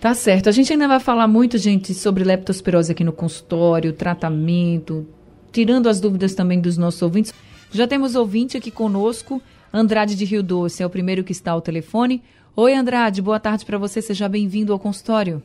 Tá 0.00 0.12
certo. 0.12 0.48
A 0.48 0.52
gente 0.52 0.72
ainda 0.72 0.88
vai 0.88 1.00
falar 1.00 1.28
muito, 1.28 1.56
gente, 1.56 1.94
sobre 1.94 2.24
leptospirose 2.24 2.92
aqui 2.92 3.04
no 3.04 3.12
consultório, 3.12 3.92
tratamento, 3.92 5.06
tirando 5.52 5.88
as 5.88 6.00
dúvidas 6.00 6.34
também 6.34 6.60
dos 6.60 6.76
nossos 6.76 7.00
ouvintes. 7.00 7.32
Já 7.70 7.86
temos 7.86 8.16
ouvinte 8.16 8.56
aqui 8.56 8.70
conosco, 8.70 9.40
Andrade 9.72 10.16
de 10.16 10.24
Rio 10.24 10.42
Doce, 10.42 10.82
é 10.82 10.86
o 10.86 10.90
primeiro 10.90 11.24
que 11.24 11.32
está 11.32 11.52
ao 11.52 11.60
telefone. 11.60 12.22
Oi, 12.56 12.74
Andrade, 12.74 13.22
boa 13.22 13.38
tarde 13.38 13.64
para 13.64 13.78
você, 13.78 14.02
seja 14.02 14.28
bem-vindo 14.28 14.72
ao 14.72 14.78
consultório. 14.78 15.42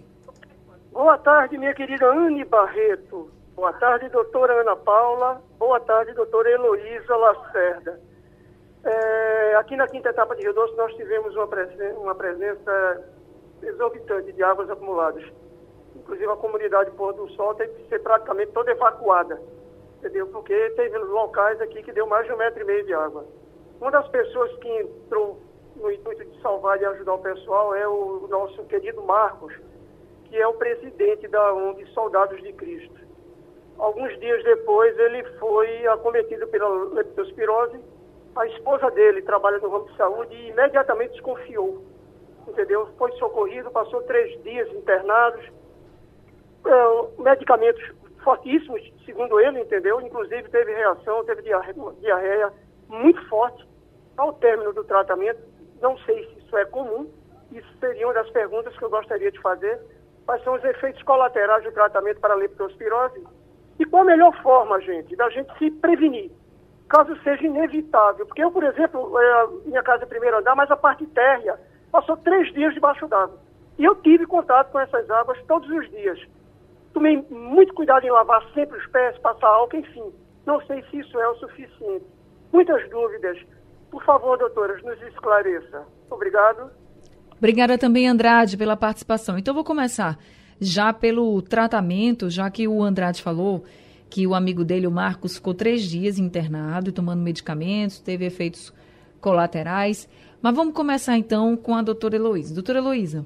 Boa 0.92 1.18
tarde, 1.18 1.58
minha 1.58 1.74
querida 1.74 2.06
Anne 2.08 2.44
Barreto. 2.44 3.30
Boa 3.56 3.74
tarde, 3.74 4.08
doutora 4.10 4.62
Ana 4.62 4.76
Paula. 4.78 5.42
Boa 5.60 5.80
tarde, 5.82 6.14
doutora 6.14 6.50
Heloísa 6.50 7.16
Lacerda. 7.18 8.00
É, 8.84 9.56
aqui 9.56 9.76
na 9.76 9.88
quinta 9.88 10.10
etapa 10.10 10.36
de 10.36 10.42
Rio 10.42 10.54
Doce 10.54 10.76
nós 10.76 10.94
tivemos 10.96 11.36
uma, 11.36 11.48
presen 11.48 11.92
uma 11.98 12.16
presença 12.16 13.06
exorbitante 13.62 14.32
de 14.32 14.42
águas 14.42 14.70
acumuladas. 14.70 15.24
Inclusive 15.96 16.32
a 16.32 16.36
comunidade 16.38 16.92
Pôr 16.92 17.14
do 17.14 17.30
Sol 17.32 17.54
teve 17.56 17.74
que 17.74 17.90
ser 17.90 18.00
praticamente 18.00 18.54
toda 18.54 18.72
evacuada, 18.72 19.40
entendeu? 19.98 20.28
Porque 20.28 20.70
teve 20.72 20.98
locais 20.98 21.60
aqui 21.62 21.84
que 21.84 21.92
deu 21.92 22.08
mais 22.08 22.26
de 22.26 22.34
um 22.34 22.38
metro 22.38 22.62
e 22.62 22.66
meio 22.66 22.86
de 22.86 22.94
água. 22.94 23.26
Uma 23.80 23.92
das 23.92 24.08
pessoas 24.08 24.52
que 24.58 24.70
entrou 24.70 25.40
no 25.76 25.92
intuito 25.92 26.24
de 26.24 26.42
salvar 26.42 26.82
e 26.82 26.86
ajudar 26.86 27.16
o 27.16 27.20
pessoal 27.20 27.76
é 27.76 27.88
o 27.88 28.28
nosso 28.30 28.64
querido 28.64 29.02
Marcos, 29.04 29.54
que 30.24 30.38
é 30.38 30.48
o 30.48 30.54
presidente 30.54 31.28
da 31.28 31.54
ONG 31.54 31.86
Soldados 31.88 32.42
de 32.42 32.54
Cristo. 32.54 33.01
Alguns 33.78 34.18
dias 34.20 34.44
depois 34.44 34.98
ele 35.00 35.24
foi 35.40 35.88
acometido 35.88 36.48
pela 36.48 36.70
leptospirose. 36.94 37.80
A 38.36 38.48
esposa 38.48 38.90
dele 38.92 39.22
trabalha 39.24 39.60
no 39.60 39.70
ramo 39.70 39.90
de 39.90 39.98
saúde 39.98 40.36
e 40.36 40.50
imediatamente 40.50 41.14
desconfiou 41.14 41.92
entendeu? 42.48 42.88
Foi 42.98 43.12
socorrido, 43.14 43.72
passou 43.72 44.02
três 44.04 44.42
dias 44.44 44.70
internados, 44.74 45.44
é, 46.66 47.22
medicamentos 47.22 47.84
fortíssimos, 48.24 48.82
segundo 49.06 49.40
ele, 49.40 49.62
entendeu? 49.62 50.00
Inclusive 50.02 50.50
teve 50.50 50.74
reação, 50.74 51.24
teve 51.26 51.42
diarreia, 51.42 51.76
diarreia 52.00 52.54
muito 52.88 53.28
forte 53.28 53.68
ao 54.18 54.34
término 54.34 54.74
do 54.74 54.84
tratamento. 54.84 55.40
Não 55.82 55.98
sei 56.00 56.26
se 56.28 56.40
isso 56.40 56.58
é 56.58 56.66
comum, 56.66 57.10
isso 57.52 57.68
seria 57.80 58.08
uma 58.08 58.14
das 58.14 58.30
perguntas 58.30 58.78
que 58.78 58.84
eu 58.84 58.90
gostaria 58.90 59.32
de 59.32 59.40
fazer. 59.40 59.80
Quais 60.26 60.44
são 60.44 60.54
os 60.54 60.64
efeitos 60.64 61.02
colaterais 61.04 61.64
do 61.64 61.72
tratamento 61.72 62.20
para 62.20 62.34
a 62.34 62.38
leptospirose? 62.38 63.26
E 63.82 63.86
qual 63.86 64.04
a 64.04 64.06
melhor 64.06 64.32
forma, 64.44 64.80
gente, 64.80 65.16
da 65.16 65.28
gente 65.32 65.52
se 65.58 65.72
prevenir, 65.72 66.30
caso 66.88 67.18
seja 67.24 67.44
inevitável? 67.44 68.28
Porque 68.28 68.44
eu, 68.44 68.52
por 68.52 68.64
exemplo, 68.64 69.20
é, 69.20 69.48
minha 69.66 69.82
casa 69.82 70.04
é 70.04 70.06
primeiro 70.06 70.38
andar, 70.38 70.56
mas 70.56 70.70
a 70.70 70.78
parte 70.78 71.04
térrea 71.08 71.60
passou 71.92 72.16
três 72.18 72.54
dias 72.54 72.76
debaixo 72.76 73.08
d'água. 73.08 73.40
E 73.80 73.84
eu 73.84 73.96
tive 73.96 74.28
contato 74.28 74.72
com 74.72 74.80
essas 74.80 75.10
águas 75.10 75.42
todos 75.48 75.68
os 75.68 75.90
dias. 75.90 76.20
Tomei 76.94 77.26
muito 77.32 77.74
cuidado 77.74 78.06
em 78.06 78.12
lavar 78.12 78.44
sempre 78.54 78.78
os 78.78 78.86
pés, 78.86 79.18
passar 79.18 79.48
álcool, 79.48 79.78
enfim. 79.78 80.14
Não 80.46 80.62
sei 80.68 80.84
se 80.84 81.00
isso 81.00 81.20
é 81.20 81.28
o 81.28 81.36
suficiente. 81.38 82.06
Muitas 82.54 82.88
dúvidas. 82.88 83.40
Por 83.90 84.04
favor, 84.04 84.38
doutoras, 84.38 84.84
nos 84.84 85.02
esclareça. 85.02 85.88
Obrigado. 86.08 86.70
Obrigada 87.36 87.80
também, 87.80 88.08
Andrade, 88.08 88.58
pela 88.58 88.78
participação. 88.78 89.40
Então, 89.40 89.56
vou 89.56 89.64
começar 89.64 90.20
já 90.62 90.94
pelo 90.94 91.42
tratamento, 91.42 92.30
já 92.30 92.50
que 92.52 92.68
o 92.68 92.84
Andrade 92.84 93.22
falou 93.22 93.64
que 94.08 94.28
o 94.28 94.36
amigo 94.36 94.64
dele, 94.64 94.86
o 94.86 94.92
Marcos, 94.92 95.36
ficou 95.36 95.54
três 95.54 95.82
dias 95.84 96.20
internado, 96.20 96.92
tomando 96.92 97.22
medicamentos, 97.22 98.00
teve 98.00 98.26
efeitos 98.26 98.72
colaterais. 99.20 100.08
Mas 100.42 100.56
vamos 100.56 100.76
começar 100.76 101.18
então 101.18 101.58
com 101.58 101.74
a 101.74 101.82
doutora 101.82 102.16
Heloísa. 102.16 102.54
Doutora 102.54 102.80
Heloísa, 102.80 103.26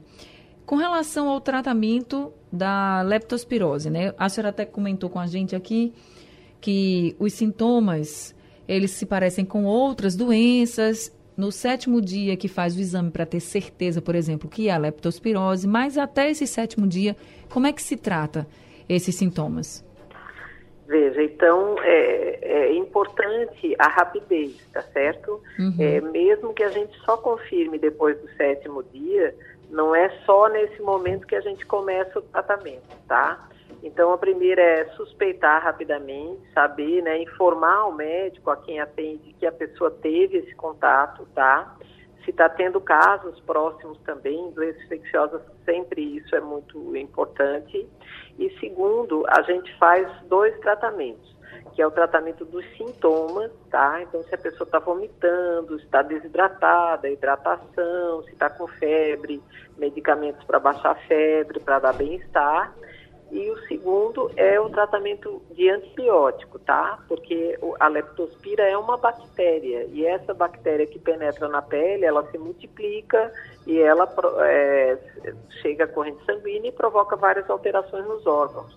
com 0.66 0.76
relação 0.76 1.28
ao 1.28 1.42
tratamento 1.42 2.32
da 2.52 3.02
leptospirose, 3.02 3.90
né? 3.90 4.14
A 4.18 4.30
senhora 4.30 4.50
até 4.50 4.64
comentou 4.64 5.10
com 5.10 5.20
a 5.20 5.28
gente 5.28 5.56
aqui 5.56 5.92
que 6.62 7.16
os 7.20 7.34
sintomas, 7.34 8.34
eles 8.68 8.92
se 8.92 9.06
parecem 9.06 9.44
com 9.44 9.66
outras 9.66 10.16
doenças. 10.16 11.12
No 11.38 11.52
sétimo 11.52 12.02
dia 12.02 12.38
que 12.38 12.48
faz 12.48 12.78
o 12.78 12.80
exame 12.80 13.12
para 13.12 13.26
ter 13.26 13.42
certeza, 13.42 14.02
por 14.02 14.16
exemplo, 14.16 14.50
que 14.50 14.70
é 14.70 14.72
a 14.72 14.78
leptospirose, 14.78 15.68
mas 15.68 15.98
até 15.98 16.30
esse 16.30 16.48
sétimo 16.48 16.88
dia, 16.88 17.16
como 17.50 17.68
é 17.68 17.74
que 17.74 17.82
se 17.82 17.98
trata 17.98 18.48
esses 18.88 19.16
sintomas? 19.16 19.84
Veja, 20.88 21.22
então 21.24 21.76
é, 21.82 22.40
é, 22.42 22.74
importante 22.74 23.76
a 23.80 23.88
rapidez, 23.88 24.56
tá 24.72 24.82
certo? 24.84 25.42
Uhum. 25.60 25.76
É, 25.80 26.00
mesmo 26.00 26.54
que 26.54 26.64
a 26.64 26.70
gente 26.70 26.96
só 27.00 27.18
confirme 27.18 27.80
depois 27.80 28.18
do 28.22 28.30
sétimo 28.36 28.84
dia, 28.94 29.36
não 29.70 29.96
é 29.96 30.10
só 30.26 30.48
nesse 30.48 30.82
momento 30.82 31.26
que 31.26 31.36
a 31.36 31.42
gente 31.42 31.66
começa 31.66 32.20
o 32.20 32.22
tratamento, 32.22 32.96
tá? 33.08 33.50
Então 33.86 34.12
a 34.12 34.18
primeira 34.18 34.62
é 34.64 34.86
suspeitar 34.96 35.64
rapidamente, 35.64 36.42
saber, 36.56 37.04
né, 37.04 37.22
informar 37.22 37.86
o 37.86 37.94
médico 37.94 38.50
a 38.50 38.58
quem 38.58 38.80
atende 38.80 39.34
que 39.34 39.46
a 39.46 39.52
pessoa 39.52 39.92
teve 39.92 40.40
esse 40.40 40.56
contato, 40.56 41.24
tá? 41.36 41.76
Se 42.24 42.32
está 42.32 42.50
tendo 42.50 42.82
casos 42.82 43.40
próximos 43.42 44.00
também, 44.00 44.50
doenças 44.54 44.82
infecciosas, 44.86 45.40
sempre 45.64 46.02
isso 46.02 46.36
é 46.36 46.42
muito 46.42 46.98
importante. 46.98 47.88
E 48.40 48.50
segundo, 48.60 49.24
a 49.30 49.44
gente 49.44 49.72
faz 49.78 50.12
dois 50.24 50.60
tratamentos, 50.62 51.36
que 51.76 51.82
é 51.84 51.86
o 51.86 51.92
tratamento 51.92 52.44
dos 52.44 52.66
sintomas, 52.76 53.52
tá? 53.70 54.02
Então, 54.02 54.24
se 54.24 54.34
a 54.34 54.38
pessoa 54.40 54.66
está 54.66 54.80
vomitando, 54.80 55.76
está 55.78 56.02
desidratada, 56.02 57.08
hidratação, 57.08 58.24
se 58.24 58.32
está 58.32 58.50
com 58.50 58.68
febre, 58.68 59.44
medicamentos 59.78 60.44
para 60.46 60.60
baixar 60.60 60.94
a 60.94 61.08
febre, 61.08 61.60
para 61.60 61.78
dar 61.78 61.94
bem-estar. 61.94 62.74
E 63.36 63.52
o 63.52 63.68
segundo 63.68 64.32
é 64.38 64.58
o 64.62 64.70
tratamento 64.70 65.42
de 65.52 65.70
antibiótico, 65.70 66.58
tá? 66.58 67.04
Porque 67.06 67.60
a 67.82 67.88
leptospira 67.90 68.64
é 68.64 68.78
uma 68.78 68.96
bactéria 68.96 69.84
e 69.92 70.06
essa 70.06 70.34
bactéria 70.34 70.88
que 70.88 70.98
penetra 70.98 71.50
na 71.50 71.62
pele, 71.62 72.06
ela 72.06 72.26
se 72.32 72.38
multiplica 72.38 73.30
e 73.68 73.78
ela 73.78 74.08
é, 74.40 74.98
chega 75.62 75.84
à 75.84 75.88
corrente 75.88 76.24
sanguínea 76.24 76.70
e 76.70 76.72
provoca 76.72 77.18
várias 77.18 77.50
alterações 77.50 78.08
nos 78.08 78.26
órgãos. 78.26 78.74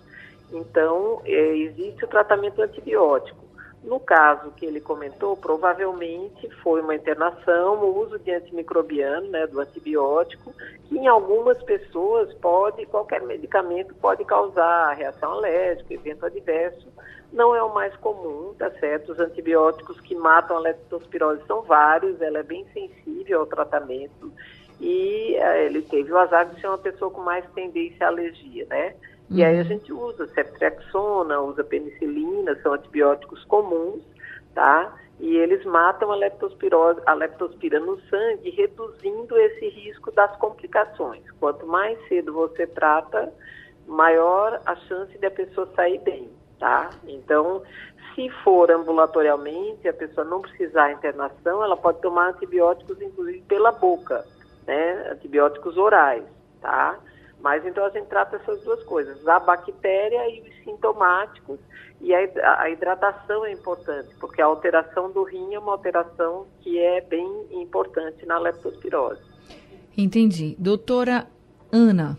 Então, 0.51 1.21
é, 1.23 1.55
existe 1.55 2.03
o 2.03 2.09
tratamento 2.09 2.61
antibiótico. 2.61 3.39
No 3.83 3.99
caso 3.99 4.51
que 4.51 4.65
ele 4.65 4.81
comentou, 4.81 5.37
provavelmente 5.37 6.49
foi 6.61 6.81
uma 6.81 6.95
internação, 6.95 7.75
o 7.75 7.99
uso 7.99 8.19
de 8.19 8.31
antimicrobiano, 8.31 9.29
né, 9.29 9.47
do 9.47 9.59
antibiótico, 9.59 10.53
que 10.85 10.97
em 10.97 11.07
algumas 11.07 11.61
pessoas 11.63 12.33
pode, 12.35 12.85
qualquer 12.87 13.21
medicamento 13.21 13.95
pode 13.95 14.25
causar 14.25 14.93
reação 14.93 15.31
alérgica, 15.31 15.93
evento 15.93 16.25
adverso. 16.25 16.87
Não 17.31 17.55
é 17.55 17.63
o 17.63 17.73
mais 17.73 17.95
comum, 17.97 18.53
tá 18.57 18.69
certo? 18.71 19.13
Os 19.13 19.19
antibióticos 19.19 20.01
que 20.01 20.15
matam 20.15 20.57
a 20.57 20.59
leptospirose 20.59 21.43
são 21.47 21.61
vários, 21.61 22.19
ela 22.21 22.39
é 22.39 22.43
bem 22.43 22.65
sensível 22.73 23.41
ao 23.41 23.45
tratamento 23.45 24.31
e 24.79 25.37
uh, 25.37 25.57
ele 25.57 25.81
teve 25.81 26.11
o 26.11 26.17
azar 26.17 26.47
de 26.47 26.59
ser 26.59 26.67
uma 26.67 26.77
pessoa 26.77 27.11
com 27.11 27.21
mais 27.21 27.45
tendência 27.51 28.05
à 28.05 28.09
alergia, 28.09 28.65
né? 28.69 28.95
E 29.31 29.43
aí 29.43 29.57
a 29.57 29.61
uhum. 29.61 29.67
gente 29.67 29.93
usa 29.93 30.27
ceftriaxona, 30.27 31.39
usa 31.41 31.63
penicilina, 31.63 32.55
são 32.61 32.73
antibióticos 32.73 33.43
comuns, 33.45 34.01
tá? 34.55 34.93
E 35.19 35.35
eles 35.35 35.63
matam 35.65 36.11
a 36.11 36.15
leptospirose, 36.15 37.01
a 37.05 37.13
leptospira 37.13 37.79
no 37.79 37.99
sangue, 38.09 38.49
reduzindo 38.51 39.37
esse 39.37 39.67
risco 39.69 40.11
das 40.11 40.35
complicações. 40.37 41.23
Quanto 41.39 41.67
mais 41.67 41.99
cedo 42.07 42.33
você 42.33 42.65
trata, 42.65 43.31
maior 43.85 44.61
a 44.65 44.75
chance 44.75 45.15
de 45.17 45.25
a 45.25 45.31
pessoa 45.31 45.67
sair 45.75 45.99
bem, 45.99 46.29
tá? 46.57 46.89
Então, 47.05 47.61
se 48.15 48.29
for 48.43 48.71
ambulatorialmente, 48.71 49.87
a 49.87 49.93
pessoa 49.93 50.25
não 50.25 50.41
precisar 50.41 50.91
internação, 50.91 51.63
ela 51.63 51.77
pode 51.77 52.01
tomar 52.01 52.29
antibióticos, 52.29 53.01
inclusive 53.01 53.41
pela 53.41 53.71
boca, 53.71 54.25
né? 54.65 55.11
Antibióticos 55.11 55.77
orais, 55.77 56.23
tá? 56.61 56.97
Mas 57.41 57.65
então 57.65 57.85
a 57.85 57.89
gente 57.89 58.07
trata 58.07 58.35
essas 58.35 58.61
duas 58.63 58.83
coisas, 58.83 59.25
a 59.27 59.39
bactéria 59.39 60.29
e 60.29 60.41
os 60.41 60.63
sintomáticos, 60.63 61.59
e 62.01 62.13
a, 62.13 62.69
hidratação 62.69 63.45
é 63.45 63.51
importante, 63.51 64.15
porque 64.19 64.41
a 64.41 64.45
alteração 64.45 65.11
do 65.11 65.23
rim 65.23 65.53
é 65.53 65.59
uma 65.59 65.73
alteração 65.73 66.47
que 66.61 66.79
é 66.79 67.01
bem 67.01 67.47
importante 67.51 68.25
na 68.25 68.37
leptospirose. 68.39 69.21
Entendi. 69.97 70.55
Doutora 70.57 71.27
Ana, 71.71 72.17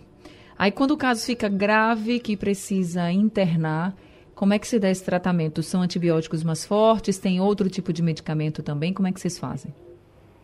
aí 0.58 0.70
quando 0.70 0.92
o 0.92 0.96
caso 0.98 1.24
fica 1.24 1.48
grave, 1.48 2.20
que 2.20 2.36
precisa 2.36 3.10
internar, 3.10 3.94
como 4.34 4.52
é 4.52 4.58
que 4.58 4.68
se 4.68 4.78
dá 4.78 4.90
esse 4.90 5.04
tratamento? 5.04 5.62
São 5.62 5.82
antibióticos 5.82 6.42
mais 6.42 6.64
fortes? 6.64 7.18
Tem 7.18 7.40
outro 7.40 7.68
tipo 7.68 7.92
de 7.92 8.02
medicamento 8.02 8.62
também? 8.62 8.92
Como 8.92 9.08
é 9.08 9.12
que 9.12 9.20
vocês 9.20 9.38
fazem? 9.38 9.74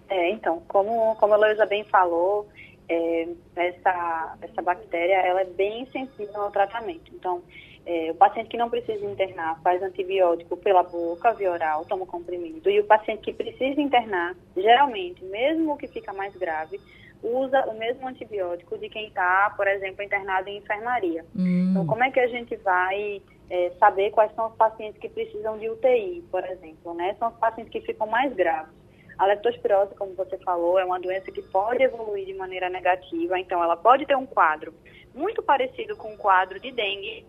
É, 0.09 0.31
então, 0.31 0.63
como, 0.69 1.17
como 1.17 1.35
a 1.35 1.37
Luísa 1.37 1.67
bem 1.67 1.85
falou, 1.85 2.47
é, 2.89 3.29
essa, 3.57 4.37
essa 4.43 4.63
bactéria 4.63 5.17
ela 5.17 5.41
é 5.41 5.45
bem 5.45 5.87
sensível 5.93 6.43
ao 6.43 6.51
tratamento. 6.51 7.13
Então, 7.15 7.43
é, 7.85 8.11
o 8.11 8.15
paciente 8.15 8.49
que 8.49 8.57
não 8.57 8.69
precisa 8.69 9.05
internar 9.05 9.61
faz 9.63 9.83
antibiótico 9.83 10.57
pela 10.57 10.83
boca, 10.83 11.33
via 11.35 11.53
oral, 11.53 11.85
toma 11.85 12.05
comprimido. 12.05 12.69
E 12.69 12.81
o 12.81 12.85
paciente 12.85 13.23
que 13.23 13.33
precisa 13.33 13.81
internar, 13.81 14.35
geralmente, 14.57 15.25
mesmo 15.25 15.73
o 15.73 15.77
que 15.77 15.87
fica 15.87 16.13
mais 16.13 16.35
grave, 16.37 16.81
usa 17.23 17.65
o 17.67 17.79
mesmo 17.79 18.07
antibiótico 18.09 18.77
de 18.79 18.89
quem 18.89 19.09
está, 19.09 19.53
por 19.57 19.67
exemplo, 19.67 20.03
internado 20.03 20.49
em 20.49 20.59
enfermaria. 20.59 21.25
Hum. 21.35 21.69
Então, 21.71 21.87
como 21.87 22.03
é 22.03 22.11
que 22.11 22.21
a 22.21 22.27
gente 22.27 22.57
vai 22.57 23.23
é, 23.49 23.71
saber 23.79 24.11
quais 24.11 24.35
são 24.35 24.49
os 24.49 24.57
pacientes 24.57 25.01
que 25.01 25.09
precisam 25.09 25.59
de 25.59 25.71
UTI, 25.71 26.25
por 26.31 26.45
exemplo, 26.45 26.95
né? 26.95 27.15
São 27.19 27.29
os 27.29 27.37
pacientes 27.37 27.73
que 27.73 27.81
ficam 27.81 28.07
mais 28.07 28.33
graves. 28.35 28.75
A 29.19 29.27
leptospirose, 29.27 29.95
como 29.95 30.15
você 30.15 30.37
falou, 30.39 30.79
é 30.79 30.85
uma 30.85 31.01
doença 31.01 31.33
que 31.33 31.43
pode 31.43 31.83
evoluir 31.83 32.27
de 32.27 32.35
maneira 32.35 32.69
negativa, 32.69 33.39
então 33.39 33.63
ela 33.63 33.77
pode 33.77 34.05
ter 34.05 34.17
um 34.17 34.27
quadro 34.27 34.75
muito 35.15 35.43
parecido 35.43 35.97
com 35.97 36.13
o 36.13 36.19
quadro 36.19 36.61
de 36.61 36.71
dengue, 36.71 37.27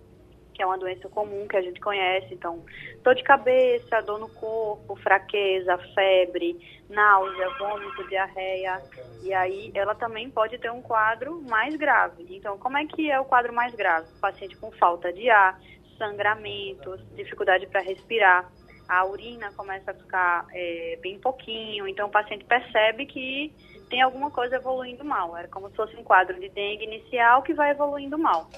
que 0.53 0.61
é 0.61 0.65
uma 0.65 0.77
doença 0.77 1.07
comum 1.07 1.47
que 1.47 1.55
a 1.55 1.61
gente 1.61 1.79
conhece, 1.79 2.33
então 2.33 2.65
dor 3.03 3.15
de 3.15 3.23
cabeça, 3.23 4.01
dor 4.01 4.19
no 4.19 4.27
corpo, 4.27 4.95
fraqueza, 4.97 5.77
febre, 5.93 6.59
náusea, 6.89 7.49
vômito, 7.57 8.07
diarreia, 8.09 8.81
e 9.23 9.33
aí 9.33 9.71
ela 9.73 9.95
também 9.95 10.29
pode 10.29 10.57
ter 10.57 10.71
um 10.71 10.81
quadro 10.81 11.41
mais 11.47 11.75
grave. 11.75 12.25
Então, 12.29 12.57
como 12.57 12.77
é 12.77 12.85
que 12.85 13.09
é 13.09 13.19
o 13.19 13.25
quadro 13.25 13.53
mais 13.53 13.73
grave? 13.75 14.07
O 14.17 14.19
paciente 14.19 14.57
com 14.57 14.71
falta 14.71 15.13
de 15.13 15.29
ar, 15.29 15.57
sangramentos, 15.97 16.99
dificuldade 17.15 17.67
para 17.67 17.81
respirar, 17.81 18.51
a 18.87 19.05
urina 19.05 19.51
começa 19.53 19.91
a 19.91 19.93
ficar 19.93 20.45
é, 20.53 20.97
bem 21.01 21.19
pouquinho, 21.19 21.87
então 21.87 22.07
o 22.07 22.11
paciente 22.11 22.45
percebe 22.45 23.05
que 23.05 23.53
tem 23.89 24.01
alguma 24.01 24.31
coisa 24.31 24.55
evoluindo 24.55 25.03
mal. 25.03 25.35
Era 25.35 25.47
como 25.47 25.69
se 25.69 25.75
fosse 25.75 25.95
um 25.95 26.03
quadro 26.03 26.39
de 26.39 26.49
dengue 26.49 26.85
inicial 26.85 27.41
que 27.41 27.53
vai 27.53 27.71
evoluindo 27.71 28.17
mal. 28.17 28.49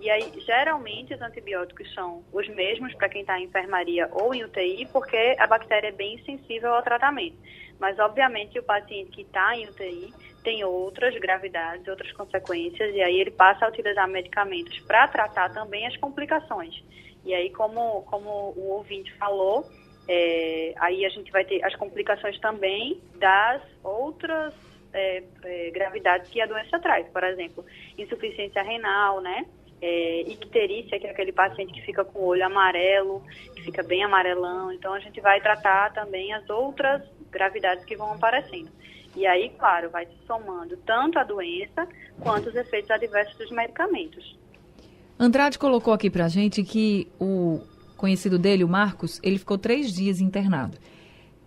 E 0.00 0.10
aí, 0.10 0.32
geralmente, 0.44 1.14
os 1.14 1.22
antibióticos 1.22 1.92
são 1.94 2.22
os 2.32 2.46
mesmos 2.48 2.94
para 2.94 3.08
quem 3.08 3.22
está 3.22 3.40
em 3.40 3.44
enfermaria 3.44 4.08
ou 4.12 4.34
em 4.34 4.44
UTI, 4.44 4.86
porque 4.92 5.34
a 5.38 5.46
bactéria 5.46 5.88
é 5.88 5.92
bem 5.92 6.22
sensível 6.24 6.74
ao 6.74 6.82
tratamento. 6.82 7.36
Mas, 7.78 7.98
obviamente, 7.98 8.58
o 8.58 8.62
paciente 8.62 9.10
que 9.10 9.22
está 9.22 9.56
em 9.56 9.68
UTI 9.68 10.12
tem 10.42 10.62
outras 10.64 11.18
gravidades, 11.18 11.88
outras 11.88 12.12
consequências, 12.12 12.94
e 12.94 13.02
aí 13.02 13.18
ele 13.18 13.30
passa 13.30 13.64
a 13.64 13.68
utilizar 13.68 14.06
medicamentos 14.06 14.78
para 14.80 15.08
tratar 15.08 15.52
também 15.52 15.86
as 15.86 15.96
complicações. 15.96 16.82
E 17.26 17.34
aí, 17.34 17.50
como, 17.50 18.02
como 18.02 18.54
o 18.56 18.70
ouvinte 18.76 19.12
falou, 19.14 19.68
é, 20.08 20.72
aí 20.76 21.04
a 21.04 21.08
gente 21.08 21.32
vai 21.32 21.44
ter 21.44 21.62
as 21.64 21.74
complicações 21.74 22.38
também 22.38 23.02
das 23.16 23.60
outras 23.82 24.54
é, 24.92 25.24
é, 25.42 25.70
gravidades 25.70 26.30
que 26.30 26.40
a 26.40 26.46
doença 26.46 26.78
traz. 26.78 27.08
Por 27.08 27.24
exemplo, 27.24 27.66
insuficiência 27.98 28.62
renal, 28.62 29.20
né? 29.20 29.44
É, 29.82 30.20
icterícia, 30.20 31.00
que 31.00 31.06
é 31.08 31.10
aquele 31.10 31.32
paciente 31.32 31.72
que 31.72 31.82
fica 31.82 32.04
com 32.04 32.20
o 32.20 32.26
olho 32.26 32.46
amarelo, 32.46 33.22
que 33.56 33.62
fica 33.62 33.82
bem 33.82 34.04
amarelão. 34.04 34.72
Então, 34.72 34.94
a 34.94 35.00
gente 35.00 35.20
vai 35.20 35.40
tratar 35.40 35.92
também 35.92 36.32
as 36.32 36.48
outras 36.48 37.02
gravidades 37.30 37.84
que 37.84 37.96
vão 37.96 38.12
aparecendo. 38.12 38.70
E 39.16 39.26
aí, 39.26 39.50
claro, 39.58 39.90
vai 39.90 40.06
se 40.06 40.16
somando 40.26 40.76
tanto 40.78 41.18
a 41.18 41.24
doença 41.24 41.88
quanto 42.22 42.50
os 42.50 42.54
efeitos 42.54 42.90
adversos 42.90 43.36
dos 43.36 43.50
medicamentos. 43.50 44.38
Andrade 45.18 45.58
colocou 45.58 45.94
aqui 45.94 46.10
pra 46.10 46.28
gente 46.28 46.62
que 46.62 47.08
o 47.18 47.60
conhecido 47.96 48.38
dele, 48.38 48.62
o 48.64 48.68
Marcos, 48.68 49.18
ele 49.22 49.38
ficou 49.38 49.56
três 49.56 49.92
dias 49.92 50.20
internado. 50.20 50.76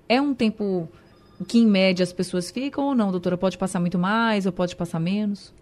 É 0.07 0.19
um 0.19 0.33
tempo 0.33 0.89
que, 1.47 1.59
em 1.59 1.67
média, 1.67 2.03
as 2.03 2.11
pessoas 2.11 2.49
ficam 2.49 2.85
ou 2.85 2.95
não, 2.95 3.11
doutora? 3.11 3.37
Pode 3.37 3.57
passar 3.57 3.79
muito 3.79 3.99
mais 3.99 4.45
ou 4.45 4.51
pode 4.51 4.75
passar 4.75 4.99
menos? 4.99 5.53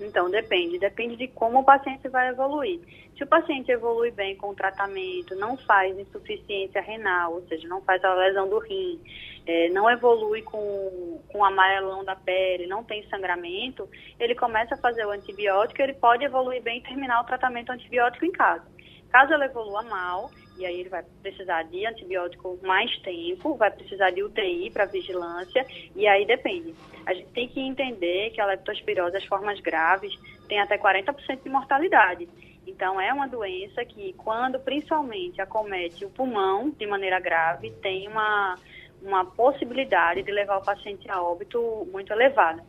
Então, 0.00 0.30
depende. 0.30 0.78
Depende 0.78 1.16
de 1.16 1.28
como 1.28 1.60
o 1.60 1.64
paciente 1.64 2.08
vai 2.08 2.28
evoluir. 2.28 2.80
Se 3.16 3.24
o 3.24 3.26
paciente 3.26 3.70
evolui 3.72 4.10
bem 4.10 4.36
com 4.36 4.50
o 4.50 4.54
tratamento, 4.54 5.34
não 5.36 5.56
faz 5.56 5.98
insuficiência 5.98 6.82
renal, 6.82 7.34
ou 7.34 7.42
seja, 7.48 7.66
não 7.66 7.80
faz 7.80 8.04
a 8.04 8.14
lesão 8.14 8.46
do 8.46 8.58
rim, 8.58 9.00
é, 9.46 9.70
não 9.70 9.90
evolui 9.90 10.42
com, 10.42 11.22
com 11.32 11.42
amarelão 11.42 12.04
da 12.04 12.14
pele, 12.14 12.66
não 12.66 12.84
tem 12.84 13.08
sangramento, 13.08 13.88
ele 14.20 14.34
começa 14.34 14.74
a 14.74 14.78
fazer 14.78 15.06
o 15.06 15.10
antibiótico, 15.10 15.80
ele 15.80 15.94
pode 15.94 16.24
evoluir 16.24 16.62
bem 16.62 16.78
e 16.78 16.82
terminar 16.82 17.22
o 17.22 17.24
tratamento 17.24 17.70
antibiótico 17.72 18.26
em 18.26 18.32
casa. 18.32 18.66
Caso 19.10 19.32
ela 19.32 19.46
evolua 19.46 19.82
mal, 19.82 20.30
e 20.58 20.66
aí 20.66 20.80
ele 20.80 20.90
vai 20.90 21.02
precisar 21.22 21.62
de 21.64 21.86
antibiótico 21.86 22.58
mais 22.62 22.94
tempo, 22.98 23.56
vai 23.56 23.70
precisar 23.70 24.10
de 24.10 24.22
UTI 24.22 24.70
para 24.70 24.84
vigilância, 24.84 25.64
e 25.94 26.06
aí 26.06 26.26
depende. 26.26 26.74
A 27.06 27.14
gente 27.14 27.28
tem 27.32 27.48
que 27.48 27.60
entender 27.60 28.30
que 28.30 28.40
a 28.40 28.46
leptospirose, 28.46 29.16
as 29.16 29.24
formas 29.24 29.58
graves, 29.60 30.12
tem 30.48 30.60
até 30.60 30.76
40% 30.76 31.42
de 31.42 31.48
mortalidade. 31.48 32.28
Então, 32.66 33.00
é 33.00 33.12
uma 33.12 33.28
doença 33.28 33.84
que, 33.84 34.12
quando 34.14 34.58
principalmente 34.58 35.40
acomete 35.40 36.04
o 36.04 36.10
pulmão 36.10 36.70
de 36.70 36.86
maneira 36.86 37.20
grave, 37.20 37.70
tem 37.82 38.08
uma, 38.08 38.56
uma 39.00 39.24
possibilidade 39.24 40.22
de 40.22 40.32
levar 40.32 40.58
o 40.58 40.64
paciente 40.64 41.08
a 41.10 41.22
óbito 41.22 41.86
muito 41.92 42.12
elevada. 42.12 42.64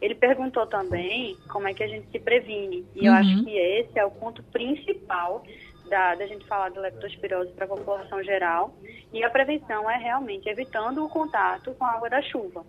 Ele 0.00 0.14
perguntou 0.14 0.66
também 0.66 1.36
como 1.48 1.68
é 1.68 1.74
que 1.74 1.82
a 1.82 1.86
gente 1.86 2.10
se 2.10 2.18
previne, 2.18 2.84
e 2.94 3.00
uhum. 3.00 3.06
eu 3.06 3.12
acho 3.12 3.44
que 3.44 3.56
esse 3.56 3.98
é 3.98 4.04
o 4.04 4.10
ponto 4.10 4.42
principal 4.44 5.44
da, 5.88 6.14
da 6.14 6.26
gente 6.26 6.46
falar 6.46 6.70
da 6.70 6.80
leptospirose 6.80 7.52
para 7.52 7.66
a 7.66 7.68
população 7.68 8.22
geral. 8.22 8.74
E 9.12 9.22
a 9.22 9.28
prevenção 9.28 9.88
é 9.90 9.98
realmente 9.98 10.48
evitando 10.48 11.04
o 11.04 11.08
contato 11.08 11.74
com 11.74 11.84
a 11.84 11.92
água 11.92 12.08
da 12.08 12.22
chuva. 12.22 12.64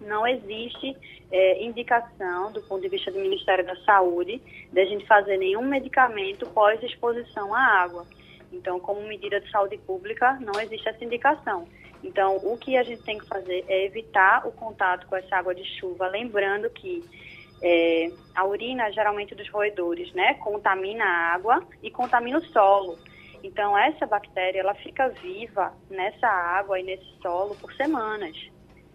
Não 0.00 0.26
existe 0.26 0.96
é, 1.30 1.62
indicação, 1.62 2.52
do 2.52 2.60
ponto 2.62 2.82
de 2.82 2.88
vista 2.88 3.10
do 3.10 3.18
Ministério 3.18 3.64
da 3.64 3.76
Saúde, 3.84 4.40
de 4.72 4.80
a 4.80 4.84
gente 4.84 5.06
fazer 5.06 5.36
nenhum 5.36 5.62
medicamento 5.62 6.46
pós-exposição 6.50 7.54
à 7.54 7.60
água. 7.60 8.06
Então, 8.52 8.78
como 8.78 9.00
medida 9.02 9.40
de 9.40 9.50
saúde 9.50 9.76
pública, 9.78 10.38
não 10.40 10.60
existe 10.60 10.88
essa 10.88 11.04
indicação. 11.04 11.66
Então, 12.02 12.36
o 12.36 12.56
que 12.56 12.76
a 12.76 12.82
gente 12.82 13.02
tem 13.02 13.18
que 13.18 13.26
fazer 13.26 13.64
é 13.68 13.84
evitar 13.84 14.46
o 14.46 14.52
contato 14.52 15.06
com 15.06 15.16
essa 15.16 15.36
água 15.36 15.54
de 15.54 15.64
chuva, 15.78 16.06
lembrando 16.06 16.70
que 16.70 17.02
é, 17.62 18.10
a 18.34 18.44
urina, 18.44 18.90
geralmente 18.92 19.34
dos 19.34 19.48
roedores, 19.48 20.12
né, 20.12 20.34
contamina 20.34 21.04
a 21.04 21.34
água 21.34 21.66
e 21.82 21.90
contamina 21.90 22.38
o 22.38 22.44
solo. 22.46 22.98
Então, 23.42 23.76
essa 23.76 24.06
bactéria, 24.06 24.60
ela 24.60 24.74
fica 24.74 25.08
viva 25.08 25.72
nessa 25.90 26.26
água 26.26 26.78
e 26.78 26.82
nesse 26.82 27.06
solo 27.22 27.54
por 27.56 27.72
semanas. 27.74 28.36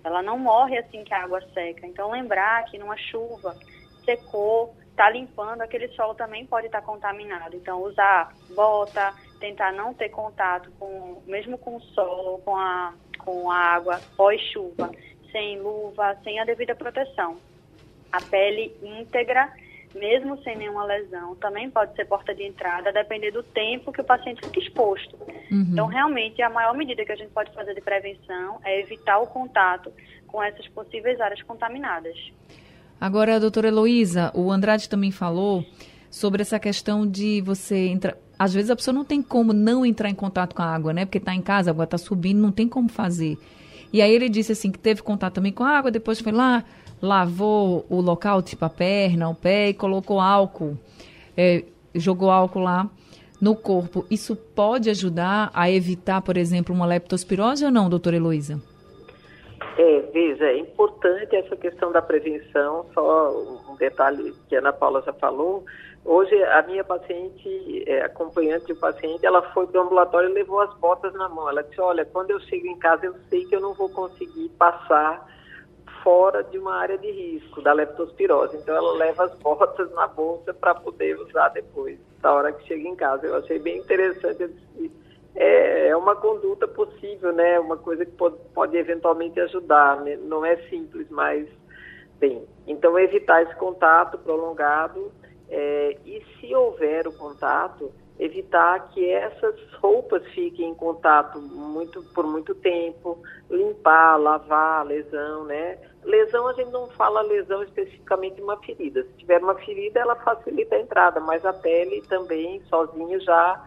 Ela 0.04 0.22
não 0.22 0.38
morre 0.38 0.78
assim 0.78 1.04
que 1.04 1.14
a 1.14 1.24
água 1.24 1.42
seca. 1.54 1.86
Então, 1.86 2.12
lembrar 2.12 2.66
que 2.66 2.78
numa 2.78 2.98
chuva 2.98 3.56
secou, 4.04 4.76
está 4.90 5.10
limpando, 5.10 5.62
aquele 5.62 5.88
solo 5.90 6.16
também 6.16 6.46
pode 6.46 6.68
estar 6.68 6.82
tá 6.82 6.86
contaminado. 6.86 7.56
Então, 7.56 7.82
usar 7.84 8.34
bota, 8.56 9.14
tentar 9.40 9.72
não 9.72 9.94
ter 9.94 10.10
contato 10.10 10.72
com, 10.80 11.22
mesmo 11.26 11.58
com 11.58 11.76
o 11.76 11.82
solo, 11.82 12.40
com 12.40 12.56
a, 12.56 12.94
com 13.20 13.52
a 13.52 13.58
água 13.58 14.02
pós-chuva, 14.18 14.92
sem 15.32 15.60
luva, 15.60 16.18
sem 16.24 16.40
a 16.40 16.46
devida 16.46 16.76
proteção 16.76 17.38
a 18.12 18.22
pele 18.22 18.76
íntegra, 18.84 19.52
mesmo 19.94 20.42
sem 20.44 20.58
nenhuma 20.58 20.86
lesão, 20.86 21.36
também 21.36 21.70
pode 21.70 21.96
ser 21.96 22.06
porta 22.06 22.34
de 22.34 22.44
entrada, 22.44 22.90
a 22.90 22.94
depender 22.94 23.32
do 23.32 23.44
tempo 23.44 23.92
que 23.92 24.02
o 24.02 24.04
paciente 24.04 24.42
fica 24.46 24.60
exposto. 24.60 25.18
Uhum. 25.52 25.68
Então, 25.72 25.88
realmente, 25.88 26.42
a 26.42 26.50
maior 26.50 26.76
medida 26.76 27.06
que 27.06 27.12
a 27.12 27.16
gente 27.16 27.32
pode 27.32 27.54
fazer 27.54 27.74
de 27.74 27.82
prevenção 27.82 28.60
é 28.64 28.80
evitar 28.80 29.20
o 29.20 29.28
contato 29.28 29.92
com 30.28 30.42
essas 30.42 30.68
possíveis 30.70 31.20
áreas 31.20 31.42
contaminadas. 31.44 32.16
Agora, 33.00 33.40
doutora 33.40 33.68
Heloísa, 33.68 34.32
o 34.36 34.52
Andrade 34.52 34.88
também 34.88 35.12
falou 35.12 35.66
sobre 36.10 36.42
essa 36.42 36.60
questão 36.60 37.08
de 37.08 37.42
você 37.42 37.88
entrar. 37.88 38.16
Às 38.38 38.54
vezes 38.54 38.70
a 38.70 38.76
pessoa 38.76 38.94
não 38.94 39.06
tem 39.06 39.22
como 39.22 39.54
não 39.54 39.86
entrar 39.86 40.10
em 40.10 40.16
contato 40.16 40.56
com 40.56 40.62
a 40.62 40.66
água, 40.66 40.94
né? 40.94 41.06
Porque 41.06 41.18
está 41.18 41.34
em 41.34 41.42
casa, 41.42 41.70
a 41.70 41.74
água 41.74 41.86
está 41.86 41.98
subindo, 41.98 42.40
não 42.40 42.52
tem 42.52 42.68
como 42.68 42.90
fazer. 42.90 43.38
E 43.94 44.02
aí 44.02 44.12
ele 44.14 44.30
disse 44.30 44.52
assim 44.52 44.72
que 44.72 44.80
teve 44.80 45.02
contato 45.02 45.36
também 45.36 45.52
com 45.52 45.64
a 45.64 45.70
água, 45.70 45.92
depois 45.92 46.20
foi 46.20 46.32
lá, 46.32 46.64
lavou 47.02 47.86
o 47.90 48.00
local, 48.00 48.42
tipo 48.42 48.64
a 48.66 48.70
perna, 48.70 49.30
o 49.30 49.36
pé, 49.36 49.70
e 49.70 49.74
colocou 49.74 50.20
álcool, 50.20 50.78
é, 51.36 51.64
jogou 51.96 52.30
álcool 52.30 52.60
lá 52.60 52.90
no 53.42 53.56
corpo. 53.56 54.06
Isso 54.10 54.36
pode 54.36 54.90
ajudar 54.90 55.50
a 55.54 55.70
evitar, 55.70 56.22
por 56.22 56.38
exemplo, 56.38 56.76
uma 56.76 56.86
leptospirose 56.86 57.66
ou 57.66 57.72
não, 57.72 57.90
doutora 57.90 58.16
Heloísa? 58.16 58.62
É, 59.78 60.02
veja, 60.14 60.46
é 60.46 60.58
importante 60.58 61.36
essa 61.36 61.56
questão 61.56 61.92
da 61.92 62.02
prevenção, 62.02 62.86
só 62.94 63.32
um 63.70 63.76
detalhe 63.78 64.34
que 64.48 64.56
a 64.56 64.60
Ana 64.60 64.74
Paula 64.74 65.02
já 65.02 65.14
falou. 65.14 65.66
Hoje, 66.04 66.36
a 66.44 66.62
minha 66.64 66.84
paciente, 66.84 67.84
é, 67.88 68.02
acompanhante 68.02 68.66
de 68.68 68.76
paciente, 68.76 69.26
ela 69.26 69.42
foi 69.54 69.68
para 69.68 69.82
o 69.82 69.86
ambulatório 69.86 70.30
e 70.30 70.34
levou 70.34 70.60
as 70.60 70.74
botas 70.80 71.14
na 71.14 71.30
mão. 71.30 71.48
Ela 71.48 71.64
disse, 71.64 71.80
olha, 71.80 72.04
quando 72.06 72.32
eu 72.32 72.40
chego 72.42 72.68
em 72.68 72.78
casa, 72.78 73.06
eu 73.06 73.16
sei 73.30 73.46
que 73.46 73.56
eu 73.56 73.62
não 73.62 73.74
vou 73.74 73.90
conseguir 73.90 74.50
passar 74.58 75.26
fora 76.04 76.44
de 76.44 76.58
uma 76.58 76.76
área 76.76 76.98
de 76.98 77.10
risco 77.12 77.62
da 77.62 77.74
leptospirose. 77.74 78.58
Então 78.58 78.76
ela 78.76 78.94
leva 78.94 79.26
as 79.26 79.36
botas 79.36 79.92
na 79.92 80.08
bolsa 80.08 80.54
para 80.54 80.76
poder 80.76 81.20
usar 81.20 81.50
depois, 81.50 82.00
da 82.22 82.34
hora 82.34 82.52
que 82.52 82.68
chega 82.68 82.88
em 82.88 82.96
casa. 82.96 83.28
Eu 83.28 83.38
achei 83.38 83.60
bem 83.60 83.80
interessante. 83.80 84.52
É, 85.36 85.88
é 85.88 85.96
uma 85.96 86.16
conduta 86.16 86.68
possível, 86.68 87.32
né? 87.32 87.60
Uma 87.60 87.78
coisa 87.78 88.06
que 88.06 88.12
pode, 88.12 88.38
pode 88.54 88.78
eventualmente 88.78 89.40
ajudar. 89.40 90.02
Né? 90.02 90.18
Não 90.18 90.46
é 90.46 90.58
simples, 90.70 91.08
mas 91.10 91.48
bem. 92.20 92.46
Então 92.68 92.98
evitar 93.00 93.44
esse 93.44 93.56
contato 93.56 94.18
prolongado 94.18 95.12
é, 95.50 95.98
e 96.06 96.24
se 96.40 96.54
houver 96.56 97.08
o 97.08 97.14
contato, 97.14 97.92
evitar 98.22 98.88
que 98.90 99.10
essas 99.10 99.56
roupas 99.82 100.24
fiquem 100.28 100.70
em 100.70 100.76
contato 100.76 101.42
muito, 101.42 102.04
por 102.14 102.24
muito 102.24 102.54
tempo, 102.54 103.18
limpar, 103.50 104.16
lavar, 104.18 104.86
lesão, 104.86 105.44
né? 105.46 105.80
Lesão, 106.04 106.48
a 106.48 106.54
gente 106.54 106.70
não 106.70 106.88
fala 106.90 107.24
lesão 107.24 107.64
especificamente 107.64 108.36
de 108.36 108.44
uma 108.44 108.58
ferida. 108.58 109.02
Se 109.04 109.14
tiver 109.18 109.42
uma 109.42 109.56
ferida, 109.56 110.00
ela 110.00 110.16
facilita 110.16 110.76
a 110.76 110.80
entrada, 110.80 111.20
mas 111.20 111.44
a 111.44 111.52
pele 111.52 112.04
também, 112.04 112.62
sozinha, 112.70 113.20
já 113.22 113.60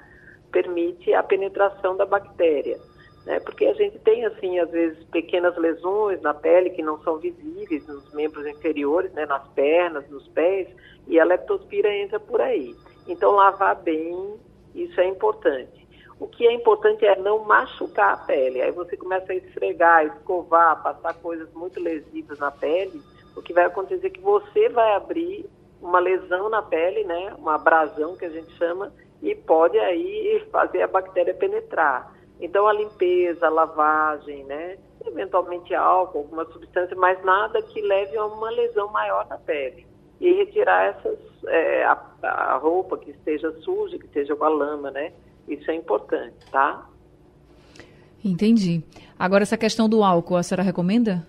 permite 0.53 1.13
a 1.13 1.23
penetração 1.25 1.97
da 1.97 2.07
bactéria. 2.07 2.79
Né? 3.27 3.41
Porque 3.41 3.67
a 3.67 3.75
gente 3.75 3.99
tem, 3.99 4.25
assim, 4.25 4.61
às 4.61 4.71
vezes, 4.71 5.03
pequenas 5.07 5.57
lesões 5.57 6.23
na 6.23 6.33
pele 6.33 6.71
que 6.71 6.83
não 6.83 7.03
são 7.03 7.19
visíveis 7.19 7.85
nos 7.89 8.09
membros 8.15 8.47
inferiores, 8.47 9.13
né? 9.15 9.27
nas 9.27 9.49
pernas, 9.49 10.09
nos 10.09 10.29
pés, 10.29 10.69
e 11.09 11.19
a 11.19 11.25
leptospira 11.25 11.93
entra 11.93 12.21
por 12.21 12.41
aí. 12.41 12.73
Então, 13.07 13.33
lavar 13.33 13.77
bem, 13.77 14.39
isso 14.75 15.01
é 15.01 15.07
importante. 15.07 15.85
O 16.19 16.27
que 16.27 16.47
é 16.47 16.53
importante 16.53 17.05
é 17.05 17.17
não 17.17 17.41
machucar 17.41 18.15
a 18.15 18.17
pele. 18.17 18.63
Aí 18.63 18.71
você 18.71 18.97
começa 18.97 19.33
a 19.33 19.37
esfregar, 19.37 20.07
escovar, 20.07 20.83
passar 20.83 21.15
coisas 21.15 21.53
muito 21.53 21.81
lesivas 21.81 22.39
na 22.39 22.51
pele. 22.51 23.03
O 23.37 23.43
que 23.43 23.53
vai 23.53 23.65
acontecer 23.65 24.07
é 24.07 24.11
que 24.11 24.21
você 24.21 24.69
vai 24.69 24.95
abrir 24.95 25.45
uma 25.83 25.99
lesão 25.99 26.49
na 26.49 26.63
pele, 26.63 27.05
né? 27.05 27.35
Uma 27.37 27.57
abrasão 27.57 28.17
que 28.17 28.25
a 28.25 28.31
gente 28.31 28.51
chama, 28.57 28.93
e 29.21 29.35
pode 29.35 29.79
aí 29.79 30.47
fazer 30.51 30.83
a 30.83 30.87
bactéria 30.87 31.35
penetrar. 31.35 32.15
Então 32.41 32.67
a 32.67 32.73
limpeza, 32.73 33.47
a 33.47 33.51
lavagem, 33.51 34.45
né? 34.45 34.79
Eventualmente 35.05 35.75
álcool, 35.75 36.19
alguma 36.19 36.45
substância, 36.47 36.97
mas 36.97 37.23
nada 37.25 37.61
que 37.61 37.81
leve 37.83 38.17
a 38.17 38.25
uma 38.25 38.51
lesão 38.51 38.89
maior 38.89 39.27
na 39.29 39.37
pele 39.37 39.87
e 40.25 40.33
retirar 40.33 40.87
essas 40.87 41.19
é, 41.47 41.85
a, 41.85 41.99
a, 42.23 42.57
roupa 42.57 42.97
que 42.97 43.11
esteja 43.11 43.53
suja, 43.61 43.99
que 43.99 44.07
esteja 44.07 44.35
com 44.35 44.45
a 44.45 44.49
lama, 44.49 44.91
né? 44.91 45.13
Isso 45.47 45.71
é 45.71 45.75
importante, 45.75 46.35
tá? 46.51 46.89
Entendi. 48.25 48.83
Agora 49.19 49.43
essa 49.43 49.59
questão 49.59 49.87
do 49.87 50.03
álcool, 50.03 50.37
a 50.37 50.43
senhora 50.43 50.63
recomenda? 50.63 51.27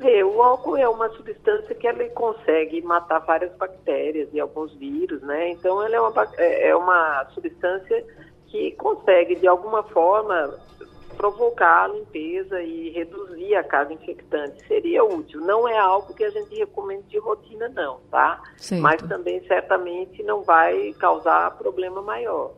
É, 0.00 0.24
o 0.24 0.42
álcool 0.42 0.76
é 0.76 0.88
uma 0.88 1.08
substância 1.10 1.72
que 1.72 1.86
ele 1.86 2.08
consegue 2.08 2.82
matar 2.82 3.20
várias 3.20 3.54
bactérias 3.56 4.28
e 4.32 4.40
alguns 4.40 4.74
vírus, 4.74 5.22
né? 5.22 5.50
Então 5.50 5.80
ela 5.80 5.94
é 5.94 6.00
uma, 6.00 6.28
é, 6.36 6.68
é 6.68 6.76
uma 6.76 7.24
substância 7.32 8.04
que 8.48 8.72
consegue 8.72 9.36
de 9.36 9.46
alguma 9.46 9.84
forma 9.84 10.58
provocar 11.16 11.84
a 11.84 11.88
limpeza 11.88 12.62
e 12.62 12.90
reduzir 12.90 13.54
a 13.54 13.64
carga 13.64 13.94
infectante. 13.94 14.66
Seria 14.66 15.04
útil. 15.04 15.40
Não 15.40 15.68
é 15.68 15.78
algo 15.78 16.14
que 16.14 16.24
a 16.24 16.30
gente 16.30 16.54
recomenda 16.54 17.02
de 17.08 17.18
rotina, 17.18 17.68
não, 17.68 18.00
tá? 18.10 18.40
Certo. 18.56 18.80
Mas 18.80 19.02
também 19.02 19.42
certamente 19.46 20.22
não 20.22 20.42
vai 20.42 20.92
causar 20.94 21.56
problema 21.58 22.00
maior. 22.00 22.52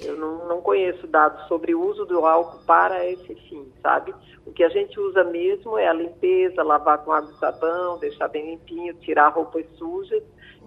Eu 0.00 0.16
não, 0.16 0.48
não 0.48 0.60
conheço 0.60 1.06
dados 1.06 1.46
sobre 1.46 1.74
o 1.74 1.84
uso 1.84 2.04
do 2.06 2.24
álcool 2.24 2.64
para 2.64 3.06
esse 3.08 3.34
fim, 3.34 3.70
sabe? 3.82 4.14
O 4.46 4.52
que 4.52 4.64
a 4.64 4.68
gente 4.68 4.98
usa 4.98 5.22
mesmo 5.22 5.78
é 5.78 5.86
a 5.86 5.92
limpeza, 5.92 6.62
lavar 6.62 6.98
com 7.04 7.12
água 7.12 7.30
e 7.30 7.38
sabão, 7.38 7.98
deixar 7.98 8.28
bem 8.28 8.52
limpinho, 8.52 8.94
tirar 8.94 9.28
roupas 9.28 9.66
sujas 9.76 10.22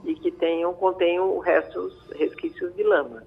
e 0.06 0.16
que 0.16 0.32
tenham, 0.32 0.74
contenham 0.74 1.36
o 1.36 1.40
resto, 1.40 1.80
os 1.80 2.10
resquícios 2.12 2.74
de 2.76 2.84
lama. 2.84 3.24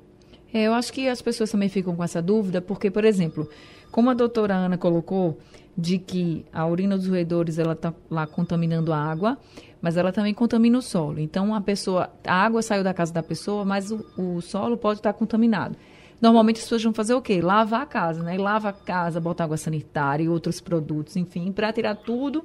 É, 0.53 0.63
eu 0.63 0.75
acho 0.75 0.93
que 0.93 1.09
as 1.09 1.21
pessoas 1.21 1.51
também 1.51 1.69
ficam 1.69 1.95
com 1.95 2.03
essa 2.03 2.23
dúvida, 2.23 2.61
porque, 2.61 2.91
por 2.91 3.05
exemplo, 3.05 3.49
como 3.91 4.11
a 4.11 4.15
doutora 4.15 4.55
Ana 4.55 4.79
colocou, 4.79 5.39
de 5.79 5.97
que 5.97 6.45
a 6.53 6.67
urina 6.67 6.97
dos 6.97 7.07
roedores 7.07 7.57
ela 7.57 7.75
está 7.75 7.95
lá 8.11 8.27
contaminando 8.27 8.93
a 8.93 8.99
água, 8.99 9.39
mas 9.81 9.97
ela 9.97 10.11
também 10.11 10.35
contamina 10.35 10.77
o 10.77 10.83
solo. 10.83 11.21
Então, 11.21 11.55
a 11.55 11.61
pessoa, 11.61 12.11
a 12.27 12.35
água 12.35 12.63
saiu 12.63 12.83
da 12.83 12.93
casa 12.93 13.13
da 13.13 13.23
pessoa, 13.23 13.65
mas 13.65 13.93
o, 13.93 14.05
o 14.17 14.41
solo 14.41 14.77
pode 14.77 14.99
estar 14.99 15.13
contaminado. 15.13 15.77
Normalmente 16.21 16.57
as 16.57 16.65
pessoas 16.65 16.83
vão 16.83 16.93
fazer 16.93 17.15
o 17.15 17.23
quê? 17.23 17.41
Lavar 17.41 17.83
a 17.83 17.87
casa, 17.87 18.25
né? 18.25 18.37
Lava 18.37 18.71
a 18.71 18.73
casa, 18.73 19.21
botar 19.21 19.45
água 19.45 19.57
sanitária 19.57 20.25
e 20.25 20.29
outros 20.29 20.61
produtos, 20.61 21.15
enfim, 21.15 21.53
para 21.53 21.73
tirar 21.73 21.95
tudo 21.95 22.45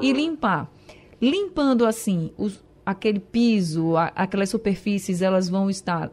e 0.00 0.12
limpar. 0.12 0.68
Limpando 1.22 1.86
assim, 1.86 2.32
os, 2.36 2.60
aquele 2.84 3.20
piso, 3.20 3.96
a, 3.96 4.06
aquelas 4.06 4.50
superfícies, 4.50 5.22
elas 5.22 5.48
vão 5.48 5.70
estar 5.70 6.10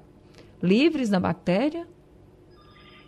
livres 0.63 1.09
da 1.09 1.19
bactéria? 1.19 1.85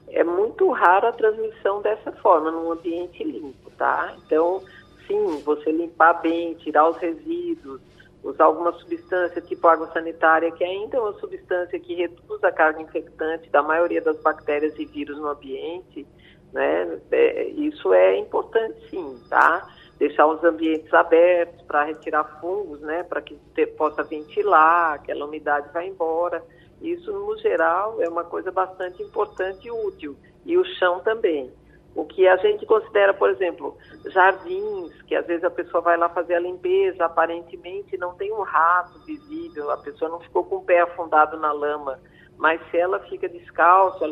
É 0.10 0.24
muito 0.24 0.70
raro 0.72 1.08
a 1.08 1.14
transmissão 1.14 1.82
dessa 1.82 2.12
forma, 2.12 2.52
num 2.52 2.72
ambiente 2.72 3.24
limpo, 3.24 3.72
tá? 3.78 4.14
Então, 4.26 4.62
sim, 5.08 5.42
você 5.44 5.72
limpar 5.72 6.22
bem, 6.22 6.54
tirar 6.56 6.90
os 6.90 6.98
resíduos, 6.98 7.82
usar 8.24 8.46
alguma 8.46 8.72
substância 8.74 9.42
tipo 9.42 9.68
água 9.68 9.90
sanitária, 9.94 10.52
que 10.52 10.64
ainda 10.64 10.98
é 10.98 11.00
uma 11.00 11.14
substância 11.14 11.80
que 11.80 11.96
reduz 11.96 12.44
a 12.44 12.52
carga 12.52 12.82
infectante 12.82 13.50
da 13.50 13.62
maioria 13.62 14.02
das 14.02 14.20
bactérias 14.22 14.78
e 14.78 14.86
vírus 14.86 15.18
no 15.18 15.28
ambiente, 15.28 16.06
né? 16.52 17.00
É, 17.12 17.44
isso 17.50 17.94
é 17.94 18.18
importante 18.18 18.76
sim, 18.90 19.20
tá? 19.30 19.68
Deixar 19.98 20.28
os 20.28 20.44
ambientes 20.44 20.94
abertos 20.94 21.62
para 21.64 21.84
retirar 21.84 22.24
fungos, 22.42 22.82
né? 22.82 23.04
Para 23.04 23.22
que 23.22 23.38
te, 23.54 23.68
possa 23.68 24.04
ventilar, 24.04 24.96
aquela 24.96 25.26
umidade 25.26 25.72
vai 25.72 25.88
embora. 25.88 26.44
Isso, 26.82 27.12
no 27.12 27.38
geral, 27.38 28.02
é 28.02 28.10
uma 28.10 28.24
coisa 28.24 28.52
bastante 28.52 29.02
importante 29.02 29.68
e 29.68 29.72
útil. 29.72 30.16
E 30.46 30.58
o 30.58 30.66
chão 30.78 31.00
também. 31.00 31.52
O 31.96 32.04
que 32.04 32.28
a 32.28 32.36
gente 32.38 32.66
considera, 32.66 33.14
por 33.14 33.30
exemplo, 33.30 33.78
jardins, 34.08 35.02
que 35.04 35.16
às 35.16 35.26
vezes 35.26 35.46
a 35.46 35.50
pessoa 35.50 35.82
vai 35.82 35.96
lá 35.96 36.10
fazer 36.10 36.36
a 36.36 36.40
limpeza, 36.40 37.06
aparentemente 37.06 37.98
não 37.98 38.14
tem 38.16 38.34
um 38.34 38.42
rato 38.42 39.00
visível, 39.06 39.72
a 39.72 39.78
pessoa 39.78 40.12
não 40.12 40.20
ficou 40.20 40.44
com 40.44 40.58
o 40.58 40.66
pé 40.66 40.82
afundado 40.82 41.38
na 41.38 41.54
lama, 41.54 41.98
mas 42.38 42.60
se 42.70 42.78
ela 42.78 43.00
fica 43.00 43.30
descalça, 43.30 44.06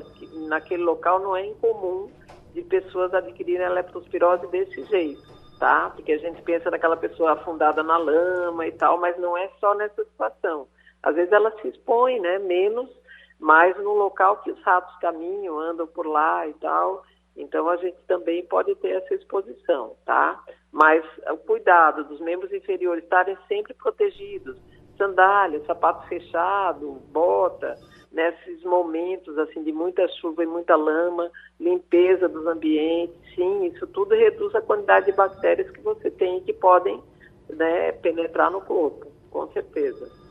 naquele 0.47 0.81
local 0.81 1.19
não 1.19 1.35
é 1.35 1.45
incomum 1.45 2.09
de 2.53 2.61
pessoas 2.61 3.13
adquirirem 3.13 3.65
a 3.65 3.69
leptospirose 3.69 4.47
desse 4.47 4.85
jeito, 4.85 5.21
tá? 5.59 5.91
Porque 5.93 6.13
a 6.13 6.17
gente 6.17 6.41
pensa 6.41 6.71
naquela 6.71 6.95
pessoa 6.95 7.33
afundada 7.33 7.83
na 7.83 7.97
lama 7.97 8.65
e 8.65 8.71
tal, 8.71 8.97
mas 8.97 9.17
não 9.19 9.37
é 9.37 9.49
só 9.59 9.75
nessa 9.75 10.05
situação. 10.05 10.67
Às 11.03 11.15
vezes 11.15 11.31
ela 11.31 11.51
se 11.61 11.67
expõe, 11.67 12.19
né, 12.19 12.39
menos, 12.39 12.89
mas 13.39 13.77
no 13.77 13.93
local 13.93 14.37
que 14.37 14.51
os 14.51 14.61
ratos 14.63 14.95
caminham, 14.99 15.59
andam 15.59 15.85
por 15.85 16.07
lá 16.07 16.47
e 16.47 16.53
tal, 16.53 17.03
então 17.35 17.67
a 17.67 17.75
gente 17.75 17.97
também 18.07 18.45
pode 18.45 18.73
ter 18.75 18.91
essa 18.91 19.13
exposição, 19.13 19.95
tá? 20.05 20.41
Mas 20.71 21.03
o 21.29 21.37
cuidado 21.37 22.05
dos 22.05 22.19
membros 22.21 22.53
inferiores 22.53 23.03
estarem 23.03 23.37
sempre 23.47 23.73
protegidos, 23.73 24.57
sandália, 24.97 25.63
sapato 25.65 26.07
fechado, 26.07 27.01
bota, 27.11 27.75
nesses 28.11 28.63
momentos 28.63 29.37
assim 29.39 29.63
de 29.63 29.71
muita 29.71 30.07
chuva 30.07 30.43
e 30.43 30.47
muita 30.47 30.75
lama, 30.75 31.29
limpeza 31.59 32.29
dos 32.29 32.45
ambientes, 32.45 33.15
sim, 33.35 33.65
isso 33.65 33.87
tudo 33.87 34.13
reduz 34.15 34.53
a 34.55 34.61
quantidade 34.61 35.07
de 35.07 35.11
bactérias 35.13 35.69
que 35.71 35.81
você 35.81 36.11
tem 36.11 36.41
que 36.41 36.53
podem 36.53 37.03
né, 37.49 37.91
penetrar 37.93 38.51
no 38.51 38.61
corpo, 38.61 39.07
com 39.31 39.47
certeza. 39.51 40.22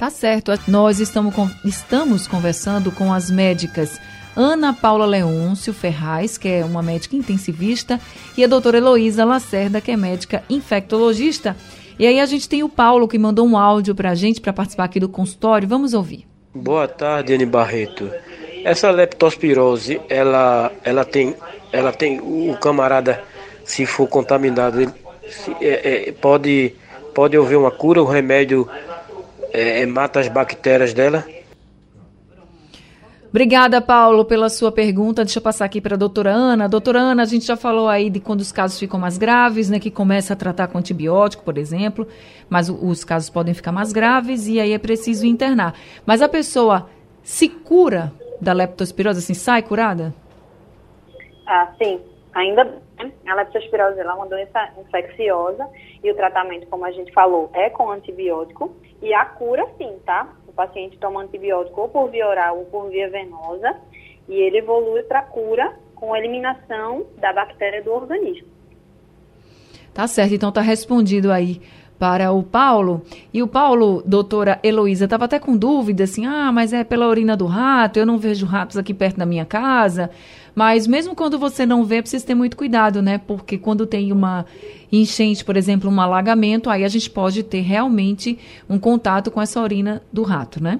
Tá 0.00 0.08
certo. 0.08 0.50
Nós 0.66 0.98
estamos, 0.98 1.34
estamos 1.62 2.26
conversando 2.26 2.90
com 2.90 3.12
as 3.12 3.30
médicas 3.30 4.00
Ana 4.34 4.72
Paula 4.72 5.04
Leôncio 5.04 5.74
Ferraz, 5.74 6.38
que 6.38 6.48
é 6.48 6.64
uma 6.64 6.82
médica 6.82 7.14
intensivista, 7.14 8.00
e 8.34 8.42
a 8.42 8.46
doutora 8.46 8.78
Heloísa 8.78 9.26
Lacerda, 9.26 9.78
que 9.78 9.90
é 9.90 9.98
médica 9.98 10.42
infectologista. 10.48 11.54
E 11.98 12.06
aí 12.06 12.18
a 12.18 12.24
gente 12.24 12.48
tem 12.48 12.62
o 12.62 12.68
Paulo, 12.70 13.06
que 13.06 13.18
mandou 13.18 13.46
um 13.46 13.58
áudio 13.58 13.94
para 13.94 14.12
a 14.12 14.14
gente 14.14 14.40
para 14.40 14.54
participar 14.54 14.84
aqui 14.84 14.98
do 14.98 15.06
consultório. 15.06 15.68
Vamos 15.68 15.92
ouvir. 15.92 16.26
Boa 16.54 16.88
tarde, 16.88 17.34
Anne 17.34 17.44
Barreto. 17.44 18.10
Essa 18.64 18.90
leptospirose, 18.90 20.00
ela, 20.08 20.72
ela 20.82 21.04
tem, 21.04 21.36
ela 21.70 21.92
tem 21.92 22.20
o 22.20 22.56
camarada, 22.58 23.22
se 23.66 23.84
for 23.84 24.06
contaminado, 24.06 24.80
ele, 24.80 24.92
se, 25.28 25.54
é, 25.60 26.08
é, 26.08 26.12
pode, 26.12 26.74
pode 27.14 27.36
haver 27.36 27.56
uma 27.56 27.70
cura, 27.70 28.02
o 28.02 28.06
remédio 28.06 28.66
é, 29.52 29.82
é, 29.82 29.86
mata 29.86 30.20
as 30.20 30.28
bactérias 30.28 30.92
dela. 30.92 31.24
Obrigada, 33.30 33.80
Paulo, 33.80 34.24
pela 34.24 34.48
sua 34.48 34.72
pergunta. 34.72 35.24
Deixa 35.24 35.38
eu 35.38 35.42
passar 35.42 35.64
aqui 35.64 35.80
para 35.80 35.94
a 35.94 35.98
doutora 35.98 36.32
Ana. 36.32 36.68
Doutora 36.68 36.98
Ana, 36.98 37.22
a 37.22 37.26
gente 37.26 37.46
já 37.46 37.56
falou 37.56 37.88
aí 37.88 38.10
de 38.10 38.18
quando 38.18 38.40
os 38.40 38.50
casos 38.50 38.76
ficam 38.76 38.98
mais 38.98 39.16
graves, 39.16 39.70
né? 39.70 39.78
Que 39.78 39.90
começa 39.90 40.32
a 40.32 40.36
tratar 40.36 40.66
com 40.66 40.78
antibiótico, 40.78 41.44
por 41.44 41.56
exemplo, 41.56 42.08
mas 42.48 42.68
os 42.68 43.04
casos 43.04 43.30
podem 43.30 43.54
ficar 43.54 43.70
mais 43.70 43.92
graves 43.92 44.48
e 44.48 44.58
aí 44.58 44.72
é 44.72 44.78
preciso 44.78 45.24
internar. 45.26 45.74
Mas 46.04 46.22
a 46.22 46.28
pessoa 46.28 46.90
se 47.22 47.48
cura 47.48 48.12
da 48.40 48.52
leptospirose, 48.52 49.20
assim, 49.20 49.34
sai 49.34 49.62
curada? 49.62 50.12
Ah, 51.46 51.68
sim. 51.80 52.00
Ainda 52.34 52.64
bem. 52.64 53.12
A 53.28 53.34
leptospirose 53.34 54.00
é 54.00 54.12
uma 54.12 54.26
doença 54.26 54.70
infecciosa 54.78 55.68
e 56.02 56.10
o 56.10 56.14
tratamento, 56.16 56.66
como 56.66 56.84
a 56.84 56.90
gente 56.90 57.12
falou, 57.12 57.48
é 57.54 57.70
com 57.70 57.90
antibiótico. 57.90 58.74
E 59.02 59.14
a 59.14 59.24
cura, 59.24 59.66
sim, 59.78 59.96
tá? 60.04 60.28
O 60.46 60.52
paciente 60.52 60.98
toma 60.98 61.22
antibiótico 61.22 61.80
ou 61.80 61.88
por 61.88 62.10
via 62.10 62.28
oral 62.28 62.58
ou 62.58 62.64
por 62.66 62.90
via 62.90 63.08
venosa 63.08 63.76
e 64.28 64.34
ele 64.34 64.58
evolui 64.58 65.02
para 65.02 65.22
cura 65.22 65.74
com 65.94 66.14
eliminação 66.14 67.06
da 67.18 67.32
bactéria 67.32 67.82
do 67.82 67.92
organismo. 67.92 68.48
Tá 69.92 70.06
certo, 70.06 70.34
então 70.34 70.52
tá 70.52 70.60
respondido 70.60 71.32
aí 71.32 71.60
para 71.98 72.32
o 72.32 72.42
Paulo. 72.42 73.02
E 73.32 73.42
o 73.42 73.46
Paulo, 73.46 74.02
doutora 74.06 74.58
Heloísa, 74.62 75.04
estava 75.04 75.26
até 75.26 75.38
com 75.38 75.54
dúvida, 75.54 76.04
assim, 76.04 76.24
ah, 76.24 76.50
mas 76.50 76.72
é 76.72 76.82
pela 76.82 77.06
urina 77.06 77.36
do 77.36 77.44
rato, 77.44 77.98
eu 77.98 78.06
não 78.06 78.16
vejo 78.16 78.46
ratos 78.46 78.78
aqui 78.78 78.94
perto 78.94 79.18
da 79.18 79.26
minha 79.26 79.44
casa. 79.44 80.10
Mas 80.60 80.86
mesmo 80.86 81.16
quando 81.16 81.38
você 81.38 81.64
não 81.64 81.84
vê, 81.84 82.02
precisa 82.02 82.26
ter 82.26 82.34
muito 82.34 82.54
cuidado, 82.54 83.00
né? 83.00 83.18
Porque 83.26 83.56
quando 83.56 83.86
tem 83.86 84.12
uma 84.12 84.44
enchente, 84.92 85.42
por 85.42 85.56
exemplo, 85.56 85.88
um 85.88 85.98
alagamento, 85.98 86.68
aí 86.68 86.84
a 86.84 86.88
gente 86.88 87.08
pode 87.08 87.42
ter 87.42 87.62
realmente 87.62 88.38
um 88.68 88.78
contato 88.78 89.30
com 89.30 89.40
essa 89.40 89.58
urina 89.58 90.02
do 90.12 90.22
rato, 90.22 90.62
né? 90.62 90.78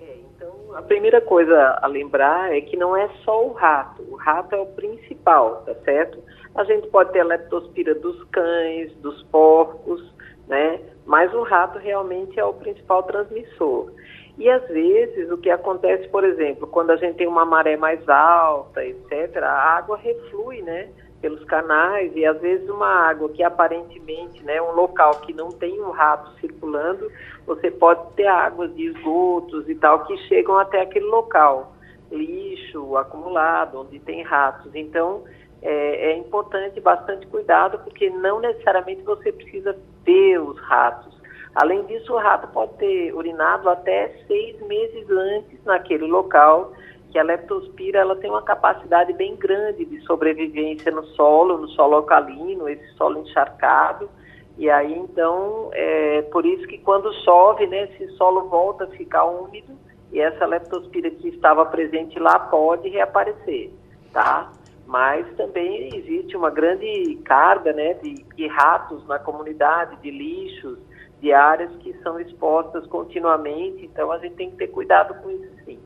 É, 0.00 0.16
então, 0.34 0.50
a 0.74 0.82
primeira 0.82 1.20
coisa 1.20 1.78
a 1.80 1.86
lembrar 1.86 2.52
é 2.52 2.60
que 2.60 2.76
não 2.76 2.96
é 2.96 3.08
só 3.24 3.46
o 3.46 3.52
rato. 3.52 4.02
O 4.10 4.16
rato 4.16 4.52
é 4.52 4.58
o 4.58 4.66
principal, 4.66 5.62
tá 5.64 5.76
certo? 5.84 6.18
A 6.52 6.64
gente 6.64 6.88
pode 6.88 7.12
ter 7.12 7.20
a 7.20 7.24
leptospira 7.24 7.94
dos 7.94 8.20
cães, 8.32 8.92
dos 8.96 9.22
porcos, 9.30 10.02
né? 10.48 10.80
Mas 11.06 11.32
o 11.32 11.44
rato 11.44 11.78
realmente 11.78 12.36
é 12.40 12.44
o 12.44 12.54
principal 12.54 13.04
transmissor. 13.04 13.92
E 14.38 14.48
às 14.48 14.66
vezes 14.68 15.30
o 15.30 15.38
que 15.38 15.50
acontece, 15.50 16.08
por 16.08 16.24
exemplo, 16.24 16.66
quando 16.66 16.90
a 16.90 16.96
gente 16.96 17.16
tem 17.16 17.26
uma 17.26 17.44
maré 17.44 17.76
mais 17.76 18.08
alta, 18.08 18.84
etc., 18.84 19.36
a 19.42 19.76
água 19.76 19.96
reflui, 19.96 20.62
né? 20.62 20.88
pelos 21.20 21.44
canais 21.44 22.10
e 22.14 22.24
às 22.24 22.40
vezes 22.40 22.68
uma 22.68 22.88
água 22.88 23.28
que 23.28 23.42
aparentemente, 23.42 24.42
né, 24.42 24.60
um 24.60 24.72
local 24.72 25.20
que 25.20 25.32
não 25.32 25.50
tem 25.50 25.80
um 25.80 25.90
rato 25.90 26.32
circulando, 26.40 27.10
você 27.46 27.70
pode 27.70 28.12
ter 28.14 28.26
águas 28.26 28.74
de 28.74 28.86
esgotos 28.86 29.68
e 29.68 29.74
tal 29.74 30.06
que 30.06 30.16
chegam 30.28 30.58
até 30.58 30.80
aquele 30.80 31.06
local, 31.06 31.74
lixo 32.10 32.96
acumulado, 32.96 33.80
onde 33.80 33.98
tem 33.98 34.22
ratos. 34.22 34.74
Então, 34.74 35.24
é, 35.62 36.12
é 36.12 36.16
importante 36.16 36.80
bastante 36.80 37.26
cuidado, 37.26 37.78
porque 37.80 38.08
não 38.08 38.40
necessariamente 38.40 39.02
você 39.02 39.30
precisa 39.30 39.76
ver 40.04 40.38
os 40.38 40.58
ratos. 40.60 41.19
Além 41.54 41.84
disso, 41.86 42.12
o 42.12 42.18
rato 42.18 42.46
pode 42.48 42.74
ter 42.74 43.12
urinado 43.14 43.68
até 43.68 44.08
seis 44.26 44.60
meses 44.66 45.10
antes 45.10 45.64
naquele 45.64 46.06
local, 46.06 46.72
que 47.10 47.18
a 47.18 47.24
leptospira 47.24 47.98
ela 47.98 48.14
tem 48.16 48.30
uma 48.30 48.42
capacidade 48.42 49.12
bem 49.14 49.34
grande 49.34 49.84
de 49.84 50.00
sobrevivência 50.02 50.92
no 50.92 51.04
solo, 51.08 51.58
no 51.58 51.68
solo 51.70 51.96
alcalino, 51.96 52.68
esse 52.68 52.86
solo 52.94 53.18
encharcado. 53.18 54.08
E 54.56 54.70
aí, 54.70 54.92
então, 54.92 55.70
é 55.72 56.22
por 56.30 56.46
isso 56.46 56.66
que 56.68 56.78
quando 56.78 57.12
chove, 57.24 57.66
né, 57.66 57.84
esse 57.84 58.08
solo 58.12 58.48
volta 58.48 58.84
a 58.84 58.88
ficar 58.88 59.24
úmido 59.24 59.72
e 60.12 60.20
essa 60.20 60.46
leptospira 60.46 61.10
que 61.10 61.28
estava 61.28 61.66
presente 61.66 62.18
lá 62.18 62.38
pode 62.38 62.88
reaparecer, 62.88 63.72
tá? 64.12 64.52
mas 64.90 65.24
também 65.36 65.88
existe 65.94 66.36
uma 66.36 66.50
grande 66.50 67.14
carga 67.24 67.72
né, 67.72 67.94
de, 67.94 68.24
de, 68.34 68.48
ratos 68.48 69.06
na 69.06 69.20
comunidade, 69.20 69.94
de 70.02 70.10
lixos, 70.10 70.80
de 71.20 71.32
áreas 71.32 71.70
que 71.80 71.94
são 72.02 72.18
expostas 72.18 72.86
continuamente, 72.86 73.84
então 73.84 74.10
a 74.10 74.18
gente 74.18 74.34
tem 74.34 74.50
que 74.50 74.56
ter 74.56 74.68
cuidado 74.68 75.14
com 75.22 75.30
isso 75.30 75.50
sim. 75.64 75.78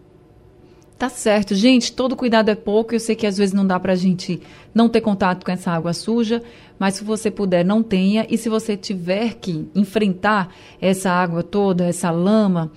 Tá 0.96 1.08
certo, 1.08 1.54
gente, 1.56 1.92
todo 1.92 2.14
cuidado 2.14 2.50
é 2.50 2.54
pouco, 2.54 2.94
eu 2.94 3.00
sei 3.00 3.16
que 3.16 3.26
às 3.26 3.36
vezes 3.36 3.52
não 3.52 3.66
dá 3.66 3.80
pra 3.80 3.96
gente 3.96 4.40
não 4.72 4.88
ter 4.88 5.00
contato 5.00 5.44
com 5.44 5.50
essa 5.50 5.72
água 5.72 5.92
suja, 5.92 6.40
mas 6.78 6.94
se 6.94 7.04
você 7.04 7.30
puder, 7.30 7.64
não 7.64 7.82
tenha, 7.82 8.26
e 8.30 8.38
se 8.38 8.48
você 8.48 8.76
tiver 8.76 9.34
que 9.34 9.68
enfrentar 9.74 10.54
essa 10.80 11.10
água 11.10 11.42
toda, 11.42 11.84
essa 11.84 12.12
lama, 12.12 12.70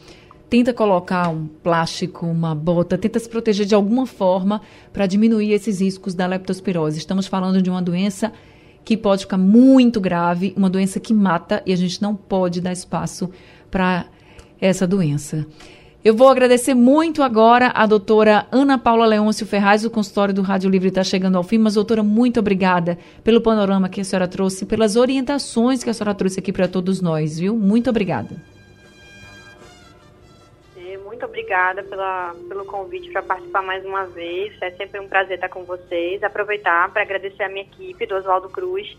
tenta 0.49 0.73
colocar 0.73 1.29
um 1.29 1.45
plástico, 1.47 2.25
uma 2.25 2.55
bota, 2.55 2.97
tenta 2.97 3.19
se 3.19 3.29
proteger 3.29 3.67
de 3.67 3.75
alguma 3.75 4.07
forma 4.07 4.61
para 4.91 5.05
diminuir 5.05 5.53
esses 5.53 5.79
riscos 5.79 6.15
da 6.15 6.25
leptospirose. 6.25 6.97
Estamos 6.97 7.27
falando 7.27 7.61
de 7.61 7.69
uma 7.69 7.81
doença 7.81 8.33
que 8.87 8.95
pode 8.95 9.23
ficar 9.23 9.37
muito 9.37 9.99
grave, 9.99 10.53
uma 10.55 10.69
doença 10.69 10.97
que 10.97 11.13
mata 11.13 11.61
e 11.65 11.73
a 11.73 11.75
gente 11.75 12.01
não 12.01 12.15
pode 12.15 12.61
dar 12.61 12.71
espaço 12.71 13.29
para 13.69 14.05
essa 14.61 14.87
doença. 14.87 15.45
Eu 16.05 16.15
vou 16.15 16.29
agradecer 16.29 16.73
muito 16.73 17.21
agora 17.21 17.67
a 17.75 17.85
doutora 17.85 18.47
Ana 18.49 18.77
Paula 18.77 19.05
Leôncio 19.05 19.45
Ferraz, 19.45 19.83
o 19.83 19.89
consultório 19.89 20.33
do 20.33 20.41
Rádio 20.41 20.69
Livre 20.69 20.87
está 20.87 21.03
chegando 21.03 21.35
ao 21.35 21.43
fim, 21.43 21.57
mas 21.57 21.73
doutora, 21.73 22.01
muito 22.01 22.39
obrigada 22.39 22.97
pelo 23.25 23.41
panorama 23.41 23.89
que 23.89 23.99
a 23.99 24.05
senhora 24.05 24.25
trouxe, 24.25 24.65
pelas 24.65 24.95
orientações 24.95 25.83
que 25.83 25.89
a 25.89 25.93
senhora 25.93 26.15
trouxe 26.15 26.39
aqui 26.39 26.53
para 26.53 26.69
todos 26.69 27.01
nós, 27.01 27.37
viu? 27.37 27.57
Muito 27.57 27.89
obrigada 27.89 28.56
muito 31.17 31.25
obrigada 31.25 31.81
pela, 31.81 32.35
pelo 32.47 32.63
convite 32.63 33.09
para 33.09 33.23
participar 33.23 33.63
mais 33.63 33.83
uma 33.83 34.05
vez. 34.05 34.55
É 34.61 34.69
sempre 34.71 34.99
um 34.99 35.07
prazer 35.07 35.35
estar 35.35 35.49
com 35.49 35.63
vocês. 35.63 36.21
Aproveitar 36.21 36.93
para 36.93 37.01
agradecer 37.01 37.41
a 37.41 37.49
minha 37.49 37.63
equipe 37.63 38.05
do 38.05 38.15
Oswaldo 38.15 38.49
Cruz, 38.49 38.95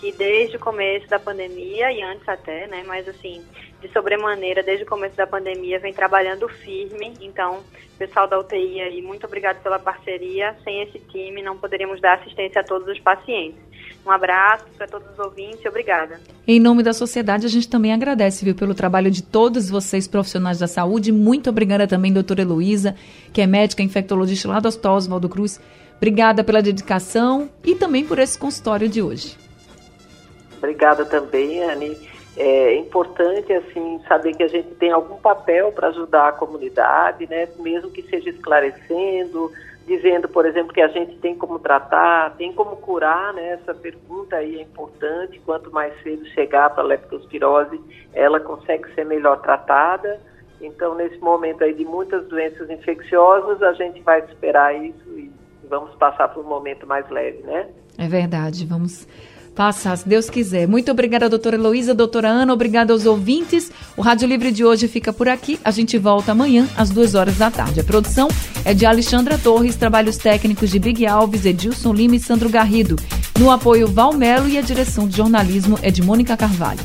que 0.00 0.12
desde 0.12 0.56
o 0.56 0.60
começo 0.60 1.08
da 1.08 1.18
pandemia 1.18 1.92
e 1.92 2.02
antes 2.02 2.28
até, 2.28 2.66
né, 2.66 2.84
mas 2.86 3.08
assim, 3.08 3.42
de 3.80 3.92
sobremaneira, 3.92 4.62
desde 4.62 4.84
o 4.84 4.86
começo 4.86 5.16
da 5.16 5.26
pandemia, 5.26 5.78
vem 5.78 5.92
trabalhando 5.92 6.48
firme. 6.48 7.14
Então, 7.20 7.62
pessoal 7.98 8.26
da 8.26 8.38
UTI 8.38 8.80
aí, 8.80 9.02
muito 9.02 9.26
obrigado 9.26 9.62
pela 9.62 9.78
parceria. 9.78 10.56
Sem 10.64 10.82
esse 10.82 10.98
time, 10.98 11.42
não 11.42 11.56
poderíamos 11.56 12.00
dar 12.00 12.14
assistência 12.14 12.60
a 12.60 12.64
todos 12.64 12.88
os 12.88 12.98
pacientes. 13.00 13.58
Um 14.04 14.10
abraço 14.10 14.64
para 14.76 14.86
todos 14.86 15.08
os 15.10 15.18
ouvintes 15.18 15.64
e 15.64 15.68
obrigada. 15.68 16.20
Em 16.46 16.60
nome 16.60 16.82
da 16.82 16.92
sociedade, 16.92 17.46
a 17.46 17.48
gente 17.48 17.68
também 17.68 17.92
agradece, 17.92 18.44
viu, 18.44 18.54
pelo 18.54 18.74
trabalho 18.74 19.10
de 19.10 19.22
todos 19.22 19.68
vocês, 19.68 20.06
profissionais 20.06 20.58
da 20.58 20.68
saúde. 20.68 21.10
Muito 21.10 21.50
obrigada 21.50 21.86
também, 21.86 22.12
doutora 22.12 22.42
Heloísa, 22.42 22.94
que 23.32 23.40
é 23.40 23.46
médica 23.46 23.82
infectologista 23.82 24.48
lá 24.48 24.60
do 24.60 24.68
Hospital 24.68 24.94
Oswaldo 24.94 25.28
Cruz. 25.28 25.60
Obrigada 25.96 26.44
pela 26.44 26.62
dedicação 26.62 27.50
e 27.64 27.74
também 27.74 28.04
por 28.04 28.18
esse 28.18 28.38
consultório 28.38 28.88
de 28.88 29.02
hoje. 29.02 29.45
Obrigada 30.58 31.04
também, 31.04 31.62
Anne. 31.62 31.96
É 32.36 32.76
importante 32.76 33.50
assim 33.52 34.00
saber 34.06 34.34
que 34.34 34.42
a 34.42 34.48
gente 34.48 34.68
tem 34.74 34.90
algum 34.90 35.16
papel 35.16 35.72
para 35.72 35.88
ajudar 35.88 36.28
a 36.28 36.32
comunidade, 36.32 37.26
né? 37.26 37.48
Mesmo 37.58 37.90
que 37.90 38.02
seja 38.02 38.28
esclarecendo, 38.28 39.50
dizendo, 39.86 40.28
por 40.28 40.44
exemplo, 40.44 40.74
que 40.74 40.82
a 40.82 40.88
gente 40.88 41.16
tem 41.16 41.34
como 41.34 41.58
tratar, 41.58 42.34
tem 42.36 42.52
como 42.52 42.76
curar, 42.76 43.32
né? 43.32 43.52
Essa 43.52 43.72
pergunta 43.72 44.36
aí 44.36 44.58
é 44.58 44.62
importante. 44.62 45.40
Quanto 45.46 45.72
mais 45.72 45.94
cedo 46.02 46.26
chegar 46.26 46.68
para 46.70 46.82
a 46.82 46.86
leptospirose, 46.86 47.80
ela 48.12 48.38
consegue 48.38 48.92
ser 48.94 49.06
melhor 49.06 49.40
tratada. 49.40 50.20
Então, 50.60 50.94
nesse 50.94 51.18
momento 51.18 51.64
aí 51.64 51.72
de 51.72 51.84
muitas 51.84 52.26
doenças 52.26 52.68
infecciosas, 52.68 53.62
a 53.62 53.72
gente 53.72 54.00
vai 54.00 54.20
esperar 54.20 54.74
isso 54.74 55.08
e 55.16 55.30
vamos 55.68 55.94
passar 55.94 56.28
por 56.28 56.44
um 56.44 56.48
momento 56.48 56.86
mais 56.86 57.08
leve, 57.08 57.42
né? 57.44 57.68
É 57.98 58.08
verdade, 58.08 58.66
vamos 58.66 59.06
passar, 59.56 59.96
se 59.96 60.06
Deus 60.06 60.28
quiser. 60.28 60.68
Muito 60.68 60.92
obrigada, 60.92 61.30
doutora 61.30 61.56
Heloísa, 61.56 61.94
doutora 61.94 62.28
Ana, 62.28 62.52
obrigada 62.52 62.92
aos 62.92 63.06
ouvintes. 63.06 63.72
O 63.96 64.02
Rádio 64.02 64.28
Livre 64.28 64.52
de 64.52 64.62
hoje 64.62 64.86
fica 64.86 65.12
por 65.12 65.28
aqui. 65.28 65.58
A 65.64 65.70
gente 65.70 65.96
volta 65.96 66.32
amanhã, 66.32 66.68
às 66.76 66.90
duas 66.90 67.14
horas 67.14 67.38
da 67.38 67.50
tarde. 67.50 67.80
A 67.80 67.84
produção 67.84 68.28
é 68.64 68.74
de 68.74 68.84
Alexandra 68.84 69.38
Torres, 69.38 69.74
trabalhos 69.74 70.18
técnicos 70.18 70.70
de 70.70 70.78
Big 70.78 71.06
Alves, 71.06 71.46
Edilson 71.46 71.94
Lima 71.94 72.16
e 72.16 72.20
Sandro 72.20 72.50
Garrido. 72.50 72.96
No 73.40 73.50
apoio 73.50 73.88
Valmelo 73.88 74.46
e 74.46 74.58
a 74.58 74.62
direção 74.62 75.08
de 75.08 75.16
jornalismo 75.16 75.78
é 75.82 75.90
de 75.90 76.02
Mônica 76.02 76.36
Carvalho. 76.36 76.80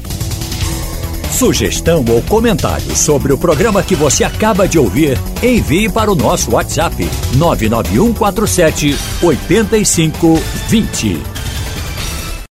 Sugestão 1.31 2.05
ou 2.09 2.21
comentário 2.23 2.95
sobre 2.95 3.33
o 3.33 3.37
programa 3.37 3.81
que 3.81 3.95
você 3.95 4.23
acaba 4.23 4.67
de 4.67 4.77
ouvir, 4.77 5.17
envie 5.41 5.89
para 5.89 6.11
o 6.11 6.15
nosso 6.15 6.51
WhatsApp 6.51 6.95
99147 7.35 8.95
8520. 9.23 11.30